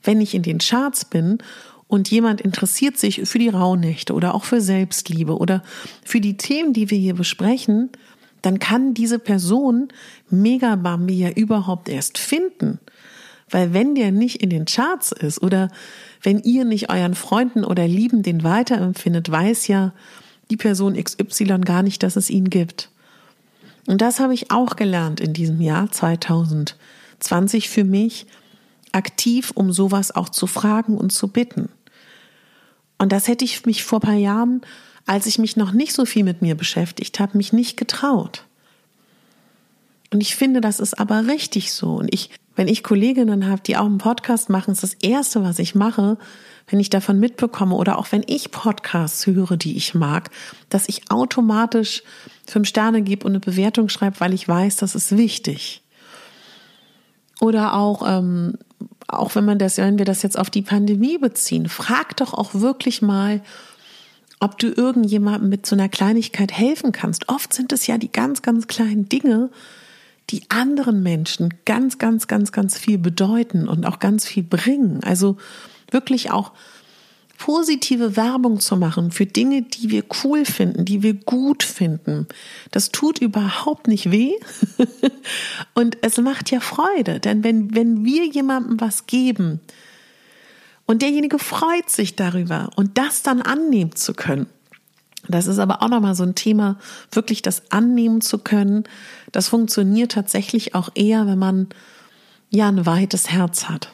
wenn 0.04 0.22
ich 0.22 0.36
in 0.36 0.44
den 0.44 0.60
Charts 0.60 1.06
bin 1.06 1.40
und 1.88 2.12
jemand 2.12 2.40
interessiert 2.40 2.98
sich 2.98 3.28
für 3.28 3.40
die 3.40 3.50
Rauhnächte 3.50 4.14
oder 4.14 4.36
auch 4.36 4.44
für 4.44 4.62
Selbstliebe 4.62 5.38
oder 5.38 5.64
für 6.06 6.22
die 6.22 6.38
Themen, 6.38 6.72
die 6.72 6.90
wir 6.92 6.98
hier 6.98 7.16
besprechen, 7.16 7.90
dann 8.42 8.60
kann 8.60 8.94
diese 8.94 9.20
Person 9.20 9.90
Megabambi 10.30 11.14
ja 11.16 11.30
überhaupt 11.32 11.90
erst 11.90 12.18
finden. 12.18 12.80
Weil 13.50 13.74
wenn 13.74 13.96
der 13.96 14.12
nicht 14.12 14.42
in 14.44 14.52
den 14.52 14.66
Charts 14.66 15.12
ist 15.12 15.42
oder 15.42 15.70
wenn 16.22 16.40
ihr 16.40 16.64
nicht 16.64 16.92
euren 16.92 17.16
Freunden 17.16 17.64
oder 17.64 17.88
Lieben 17.88 18.22
den 18.22 18.44
weiterempfindet, 18.44 19.32
weiß 19.32 19.68
ja 19.68 19.94
die 20.52 20.58
Person 20.58 21.02
XY 21.02 21.60
gar 21.62 21.82
nicht, 21.82 22.04
dass 22.04 22.16
es 22.16 22.30
ihn 22.30 22.52
gibt. 22.52 22.92
Und 23.88 24.02
das 24.02 24.20
habe 24.20 24.36
ich 24.36 24.52
auch 24.52 24.76
gelernt 24.76 25.20
in 25.20 25.34
diesem 25.34 25.60
Jahr 25.60 25.92
2020 25.92 26.78
für 27.28 27.84
mich, 27.84 28.26
aktiv, 28.92 29.52
um 29.54 29.72
sowas 29.72 30.16
auch 30.16 30.30
zu 30.30 30.48
fragen 30.48 30.98
und 30.98 31.12
zu 31.12 31.28
bitten. 31.28 31.70
Und 32.98 33.12
das 33.12 33.28
hätte 33.28 33.46
ich 33.46 33.66
mich 33.66 33.84
vor 33.84 34.00
ein 34.00 34.08
paar 34.08 34.14
Jahren 34.14 34.62
als 35.10 35.26
ich 35.26 35.40
mich 35.40 35.58
noch 35.58 35.72
nicht 35.72 35.94
so 35.94 36.06
viel 36.06 36.24
mit 36.24 36.44
mir 36.44 36.54
beschäftigt 36.54 37.20
habe, 37.20 37.36
mich 37.36 37.52
nicht 37.52 37.78
getraut. 37.78 38.46
Und 40.14 40.22
ich 40.22 40.36
finde, 40.36 40.62
das 40.62 40.80
ist 40.80 41.00
aber 41.00 41.26
richtig 41.26 41.74
so. 41.74 41.96
Und 41.96 42.14
ich, 42.14 42.30
wenn 42.56 42.68
ich 42.68 42.84
Kolleginnen 42.84 43.48
habe, 43.48 43.64
die 43.66 43.76
auch 43.76 43.88
einen 43.88 43.98
Podcast 43.98 44.52
machen, 44.52 44.72
ist 44.72 44.84
das 44.84 44.94
erste, 44.94 45.44
was 45.44 45.58
ich 45.58 45.74
mache, 45.74 46.20
wenn 46.68 46.80
ich 46.80 46.92
davon 46.92 47.20
mitbekomme 47.20 47.74
oder 47.74 47.98
auch 47.98 48.12
wenn 48.12 48.22
ich 48.28 48.52
Podcasts 48.52 49.26
höre, 49.26 49.58
die 49.58 49.78
ich 49.78 49.96
mag, 49.96 50.30
dass 50.70 50.88
ich 50.88 51.10
automatisch 51.10 52.04
fünf 52.48 52.68
Sterne 52.68 53.02
gebe 53.02 53.26
und 53.26 53.32
eine 53.32 53.40
Bewertung 53.40 53.90
schreibe, 53.90 54.20
weil 54.20 54.36
ich 54.36 54.48
weiß, 54.48 54.76
das 54.76 54.94
ist 54.94 55.18
wichtig. 55.18 55.82
Oder 57.42 57.76
auch, 57.76 58.04
ähm, 58.06 58.56
auch 59.08 59.36
wenn 59.36 59.46
man 59.46 59.60
das, 59.60 59.78
wenn 59.78 59.98
wir 59.98 60.06
das 60.06 60.24
jetzt 60.24 60.38
auf 60.38 60.50
die 60.50 60.62
Pandemie 60.62 61.18
beziehen, 61.18 61.70
frag 61.70 62.18
doch 62.18 62.34
auch 62.34 62.54
wirklich 62.54 63.02
mal, 63.02 63.42
ob 64.40 64.58
du 64.58 64.68
irgendjemandem 64.68 65.50
mit 65.50 65.66
so 65.66 65.76
einer 65.76 65.90
Kleinigkeit 65.90 66.52
helfen 66.52 66.92
kannst. 66.92 67.28
Oft 67.30 67.54
sind 67.54 67.74
es 67.74 67.88
ja 67.88 67.98
die 67.98 68.12
ganz, 68.12 68.42
ganz 68.42 68.68
kleinen 68.68 69.10
Dinge, 69.10 69.50
die 70.30 70.44
anderen 70.50 71.02
Menschen 71.04 71.54
ganz, 71.66 71.98
ganz, 71.98 72.28
ganz, 72.28 72.52
ganz 72.52 72.78
viel 72.78 72.98
bedeuten 72.98 73.68
und 73.68 73.86
auch 73.86 74.00
ganz 74.00 74.26
viel 74.26 74.44
bringen. 74.44 75.02
Also 75.04 75.38
wirklich 75.92 76.32
auch 76.32 76.52
positive 77.40 78.16
Werbung 78.16 78.60
zu 78.60 78.78
machen 78.78 79.12
für 79.12 79.26
Dinge, 79.26 79.64
die 79.64 79.90
wir 79.90 80.04
cool 80.24 80.46
finden, 80.46 80.86
die 80.86 81.02
wir 81.02 81.16
gut 81.16 81.64
finden. 81.64 82.28
Das 82.70 82.92
tut 82.92 83.20
überhaupt 83.20 83.88
nicht 83.88 84.12
weh 84.12 84.34
und 85.74 85.98
es 86.02 86.18
macht 86.18 86.52
ja 86.52 86.60
Freude, 86.60 87.20
denn 87.20 87.44
wenn, 87.44 87.74
wenn 87.74 88.06
wir 88.06 88.28
jemandem 88.28 88.80
was 88.80 89.08
geben, 89.08 89.62
und 90.86 91.04
derjenige 91.04 91.38
freut 91.38 91.88
sich 91.88 92.16
darüber 92.16 92.72
und 92.76 92.98
das 92.98 93.22
dann 93.22 93.44
annehmen 93.44 93.96
zu 93.96 94.16
können. 94.16 94.48
Das 95.28 95.46
ist 95.46 95.60
aber 95.60 95.84
auch 95.84 95.88
nochmal 95.88 96.16
so 96.16 96.24
ein 96.24 96.34
Thema, 96.34 96.80
wirklich 97.12 97.44
das 97.44 97.72
annehmen 97.72 98.22
zu 98.22 98.40
können. 98.40 98.86
Das 99.32 99.50
funktioniert 99.50 100.14
tatsächlich 100.14 100.74
auch 100.74 100.90
eher, 100.96 101.28
wenn 101.28 101.38
man 101.38 101.68
ja 102.50 102.68
ein 102.68 102.88
weites 102.88 103.30
Herz 103.30 103.66
hat. 103.66 103.94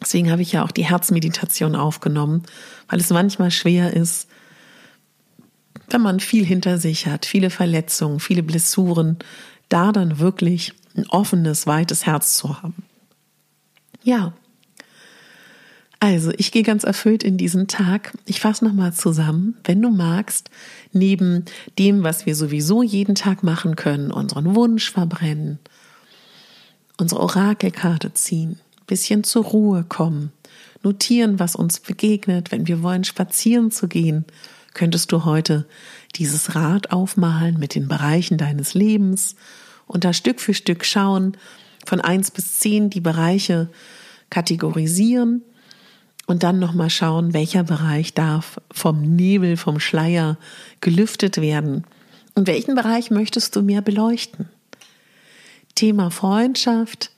Deswegen 0.00 0.30
habe 0.30 0.42
ich 0.42 0.52
ja 0.52 0.64
auch 0.64 0.70
die 0.70 0.84
Herzmeditation 0.84 1.76
aufgenommen, 1.76 2.44
weil 2.88 3.00
es 3.00 3.10
manchmal 3.10 3.50
schwer 3.50 3.94
ist, 3.94 4.28
wenn 5.90 6.00
man 6.00 6.20
viel 6.20 6.44
hinter 6.44 6.78
sich 6.78 7.06
hat, 7.06 7.26
viele 7.26 7.50
Verletzungen, 7.50 8.20
viele 8.20 8.42
Blessuren, 8.42 9.18
da 9.68 9.92
dann 9.92 10.18
wirklich 10.18 10.72
ein 10.96 11.06
offenes, 11.08 11.66
weites 11.66 12.06
Herz 12.06 12.36
zu 12.36 12.62
haben. 12.62 12.82
Ja, 14.02 14.32
also, 16.02 16.32
ich 16.38 16.50
gehe 16.50 16.62
ganz 16.62 16.84
erfüllt 16.84 17.22
in 17.22 17.36
diesen 17.36 17.68
Tag. 17.68 18.16
Ich 18.24 18.40
fasse 18.40 18.64
nochmal 18.64 18.94
zusammen. 18.94 19.58
Wenn 19.64 19.82
du 19.82 19.90
magst, 19.90 20.48
neben 20.94 21.44
dem, 21.78 22.02
was 22.02 22.24
wir 22.24 22.34
sowieso 22.34 22.82
jeden 22.82 23.14
Tag 23.14 23.42
machen 23.42 23.76
können, 23.76 24.10
unseren 24.10 24.54
Wunsch 24.54 24.90
verbrennen, 24.90 25.58
unsere 26.96 27.20
Orakelkarte 27.20 28.14
ziehen, 28.14 28.58
bisschen 28.90 29.22
zur 29.22 29.44
Ruhe 29.44 29.84
kommen, 29.88 30.32
notieren, 30.82 31.38
was 31.38 31.54
uns 31.54 31.78
begegnet, 31.78 32.50
wenn 32.50 32.66
wir 32.66 32.82
wollen, 32.82 33.04
spazieren 33.04 33.70
zu 33.70 33.86
gehen, 33.86 34.24
könntest 34.74 35.12
du 35.12 35.24
heute 35.24 35.66
dieses 36.16 36.56
Rad 36.56 36.90
aufmalen 36.90 37.58
mit 37.58 37.76
den 37.76 37.86
Bereichen 37.86 38.36
deines 38.36 38.74
Lebens 38.74 39.36
und 39.86 40.04
da 40.04 40.12
Stück 40.12 40.40
für 40.40 40.54
Stück 40.54 40.84
schauen, 40.84 41.36
von 41.86 42.00
eins 42.00 42.32
bis 42.32 42.58
zehn 42.58 42.90
die 42.90 43.00
Bereiche 43.00 43.68
kategorisieren 44.28 45.42
und 46.26 46.42
dann 46.42 46.58
nochmal 46.58 46.90
schauen, 46.90 47.32
welcher 47.32 47.62
Bereich 47.62 48.12
darf 48.12 48.60
vom 48.72 49.02
Nebel, 49.02 49.56
vom 49.56 49.78
Schleier 49.78 50.36
gelüftet 50.80 51.40
werden 51.40 51.84
und 52.34 52.48
welchen 52.48 52.74
Bereich 52.74 53.12
möchtest 53.12 53.54
du 53.54 53.62
mehr 53.62 53.82
beleuchten. 53.82 54.48
Thema 55.76 56.10
Freundschaft. 56.10 57.12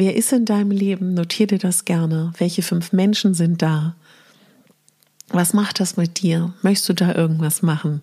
Wer 0.00 0.16
ist 0.16 0.32
in 0.32 0.46
deinem 0.46 0.70
Leben? 0.70 1.12
Notier 1.12 1.46
dir 1.46 1.58
das 1.58 1.84
gerne. 1.84 2.32
Welche 2.38 2.62
fünf 2.62 2.94
Menschen 2.94 3.34
sind 3.34 3.60
da? 3.60 3.96
Was 5.28 5.52
macht 5.52 5.78
das 5.78 5.98
mit 5.98 6.22
dir? 6.22 6.54
Möchtest 6.62 6.88
du 6.88 6.94
da 6.94 7.14
irgendwas 7.14 7.60
machen? 7.60 8.00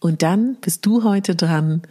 Und 0.00 0.22
dann 0.22 0.56
bist 0.56 0.84
du 0.86 1.04
heute 1.04 1.36
dran. 1.36 1.82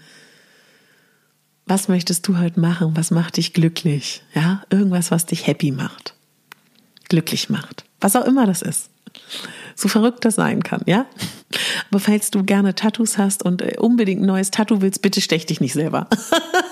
Was 1.65 1.87
möchtest 1.87 2.27
du 2.27 2.37
heute 2.37 2.59
machen? 2.59 2.97
Was 2.97 3.11
macht 3.11 3.37
dich 3.37 3.53
glücklich? 3.53 4.23
Ja, 4.35 4.61
irgendwas, 4.69 5.09
was 5.09 5.25
dich 5.25 5.47
happy 5.47 5.71
macht 5.71 6.15
glücklich 7.09 7.49
macht. 7.49 7.83
Was 7.99 8.15
auch 8.15 8.25
immer 8.25 8.45
das 8.45 8.61
ist. 8.61 8.89
So 9.75 9.87
verrückt 9.87 10.23
das 10.23 10.35
sein 10.35 10.63
kann, 10.63 10.83
ja? 10.85 11.05
Aber 11.89 11.99
falls 11.99 12.31
du 12.31 12.43
gerne 12.43 12.75
Tattoos 12.75 13.17
hast 13.17 13.43
und 13.43 13.61
äh, 13.61 13.75
unbedingt 13.79 14.21
ein 14.21 14.27
neues 14.27 14.51
Tattoo 14.51 14.81
willst, 14.81 15.01
bitte 15.01 15.19
stech 15.19 15.45
dich 15.45 15.59
nicht 15.59 15.73
selber. 15.73 16.07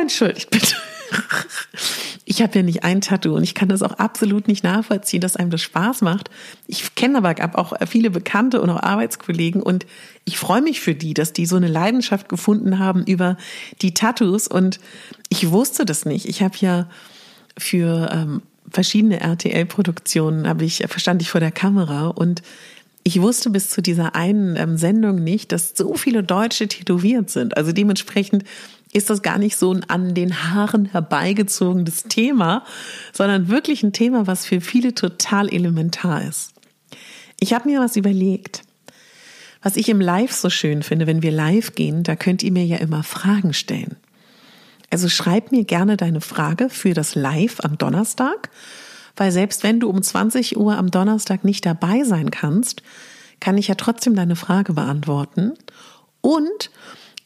entschuldigt 0.00 0.50
bitte. 0.50 0.76
Ich 2.30 2.42
habe 2.42 2.58
ja 2.58 2.62
nicht 2.62 2.84
ein 2.84 3.00
Tattoo 3.00 3.34
und 3.34 3.42
ich 3.42 3.54
kann 3.54 3.70
das 3.70 3.82
auch 3.82 3.94
absolut 3.94 4.48
nicht 4.48 4.62
nachvollziehen, 4.62 5.22
dass 5.22 5.36
einem 5.36 5.50
das 5.50 5.62
Spaß 5.62 6.02
macht. 6.02 6.28
Ich 6.66 6.94
kenne 6.94 7.16
aber 7.16 7.58
auch 7.58 7.72
viele 7.86 8.10
Bekannte 8.10 8.60
und 8.60 8.68
auch 8.68 8.82
Arbeitskollegen 8.82 9.62
und 9.62 9.86
ich 10.26 10.38
freue 10.38 10.60
mich 10.60 10.80
für 10.80 10.94
die, 10.94 11.14
dass 11.14 11.32
die 11.32 11.46
so 11.46 11.56
eine 11.56 11.68
Leidenschaft 11.68 12.28
gefunden 12.28 12.78
haben 12.78 13.04
über 13.04 13.38
die 13.80 13.94
Tattoos 13.94 14.46
und 14.46 14.78
ich 15.30 15.50
wusste 15.50 15.86
das 15.86 16.04
nicht. 16.04 16.26
Ich 16.26 16.42
habe 16.42 16.54
ja 16.60 16.88
für 17.56 18.10
ähm, 18.12 18.42
verschiedene 18.70 19.20
RTL-Produktionen 19.20 20.46
habe 20.46 20.66
ich 20.66 20.84
verstand 20.88 21.22
ich 21.22 21.30
vor 21.30 21.40
der 21.40 21.52
Kamera 21.52 22.08
und 22.08 22.42
ich 23.04 23.22
wusste 23.22 23.48
bis 23.48 23.70
zu 23.70 23.80
dieser 23.80 24.14
einen 24.14 24.56
ähm, 24.56 24.76
Sendung 24.76 25.24
nicht, 25.24 25.52
dass 25.52 25.72
so 25.74 25.94
viele 25.94 26.22
Deutsche 26.22 26.68
tätowiert 26.68 27.30
sind. 27.30 27.56
Also 27.56 27.72
dementsprechend 27.72 28.44
ist 28.92 29.10
das 29.10 29.22
gar 29.22 29.38
nicht 29.38 29.56
so 29.56 29.72
ein 29.72 29.84
an 29.88 30.14
den 30.14 30.44
Haaren 30.44 30.86
herbeigezogenes 30.86 32.04
Thema, 32.04 32.64
sondern 33.12 33.48
wirklich 33.48 33.82
ein 33.82 33.92
Thema, 33.92 34.26
was 34.26 34.46
für 34.46 34.60
viele 34.60 34.94
total 34.94 35.52
elementar 35.52 36.22
ist. 36.26 36.52
Ich 37.40 37.52
habe 37.52 37.68
mir 37.68 37.80
was 37.80 37.96
überlegt. 37.96 38.62
Was 39.62 39.76
ich 39.76 39.88
im 39.88 40.00
Live 40.00 40.32
so 40.32 40.50
schön 40.50 40.82
finde, 40.82 41.06
wenn 41.06 41.22
wir 41.22 41.32
live 41.32 41.74
gehen, 41.74 42.02
da 42.04 42.16
könnt 42.16 42.42
ihr 42.42 42.52
mir 42.52 42.64
ja 42.64 42.78
immer 42.78 43.02
Fragen 43.02 43.52
stellen. 43.52 43.96
Also 44.90 45.08
schreib 45.08 45.52
mir 45.52 45.64
gerne 45.64 45.96
deine 45.96 46.20
Frage 46.20 46.70
für 46.70 46.94
das 46.94 47.14
Live 47.14 47.60
am 47.60 47.76
Donnerstag, 47.76 48.50
weil 49.16 49.32
selbst 49.32 49.64
wenn 49.64 49.80
du 49.80 49.90
um 49.90 50.02
20 50.02 50.56
Uhr 50.56 50.76
am 50.76 50.90
Donnerstag 50.90 51.44
nicht 51.44 51.66
dabei 51.66 52.04
sein 52.04 52.30
kannst, 52.30 52.82
kann 53.40 53.58
ich 53.58 53.68
ja 53.68 53.74
trotzdem 53.74 54.14
deine 54.14 54.36
Frage 54.36 54.72
beantworten. 54.72 55.54
Und 56.20 56.70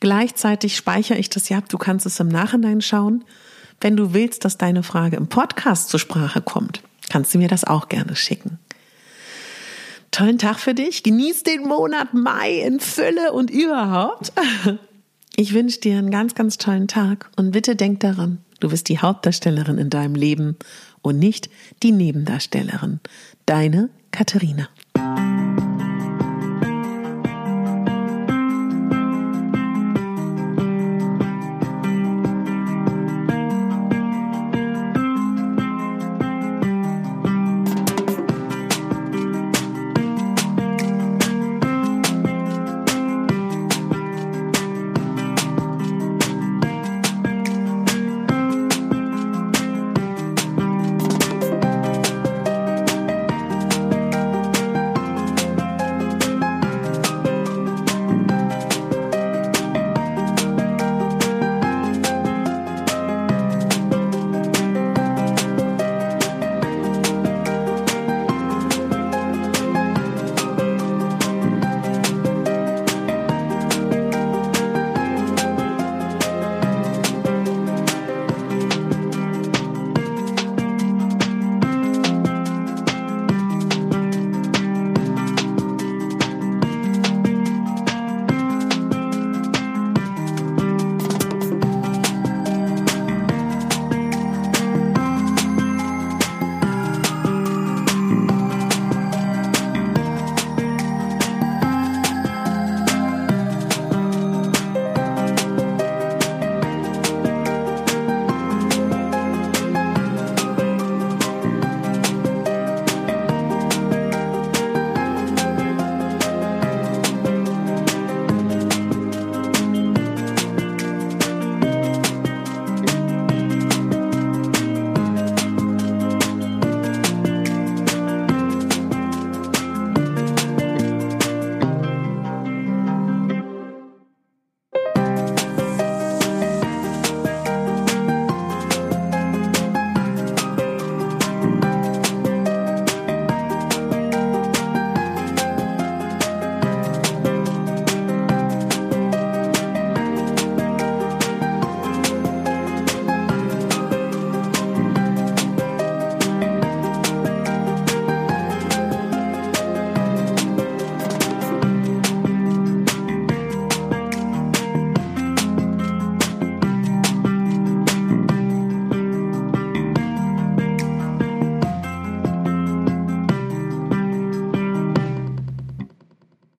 gleichzeitig 0.02 0.76
speichere 0.76 1.16
ich 1.16 1.30
das 1.30 1.48
ja 1.48 1.58
ab, 1.58 1.68
du 1.68 1.78
kannst 1.78 2.06
es 2.06 2.18
im 2.18 2.26
Nachhinein 2.26 2.80
schauen. 2.80 3.24
Wenn 3.80 3.96
du 3.96 4.12
willst, 4.12 4.44
dass 4.44 4.58
deine 4.58 4.82
Frage 4.82 5.16
im 5.16 5.28
Podcast 5.28 5.90
zur 5.90 6.00
Sprache 6.00 6.42
kommt, 6.42 6.82
kannst 7.08 7.32
du 7.32 7.38
mir 7.38 7.46
das 7.46 7.62
auch 7.62 7.88
gerne 7.88 8.16
schicken. 8.16 8.58
Tollen 10.10 10.38
Tag 10.38 10.58
für 10.58 10.74
dich. 10.74 11.04
Genieß 11.04 11.44
den 11.44 11.62
Monat 11.62 12.14
Mai 12.14 12.62
in 12.66 12.80
Fülle 12.80 13.32
und 13.32 13.48
überhaupt. 13.48 14.32
Ich 15.34 15.54
wünsche 15.54 15.80
dir 15.80 15.96
einen 15.96 16.10
ganz, 16.10 16.34
ganz 16.34 16.58
tollen 16.58 16.88
Tag 16.88 17.30
und 17.36 17.52
bitte 17.52 17.74
denk 17.76 18.00
daran, 18.00 18.38
du 18.60 18.68
bist 18.68 18.88
die 18.90 18.98
Hauptdarstellerin 18.98 19.78
in 19.78 19.88
deinem 19.88 20.14
Leben 20.14 20.56
und 21.00 21.18
nicht 21.18 21.48
die 21.82 21.92
Nebendarstellerin. 21.92 23.00
Deine 23.46 23.88
Katharina. 24.10 24.68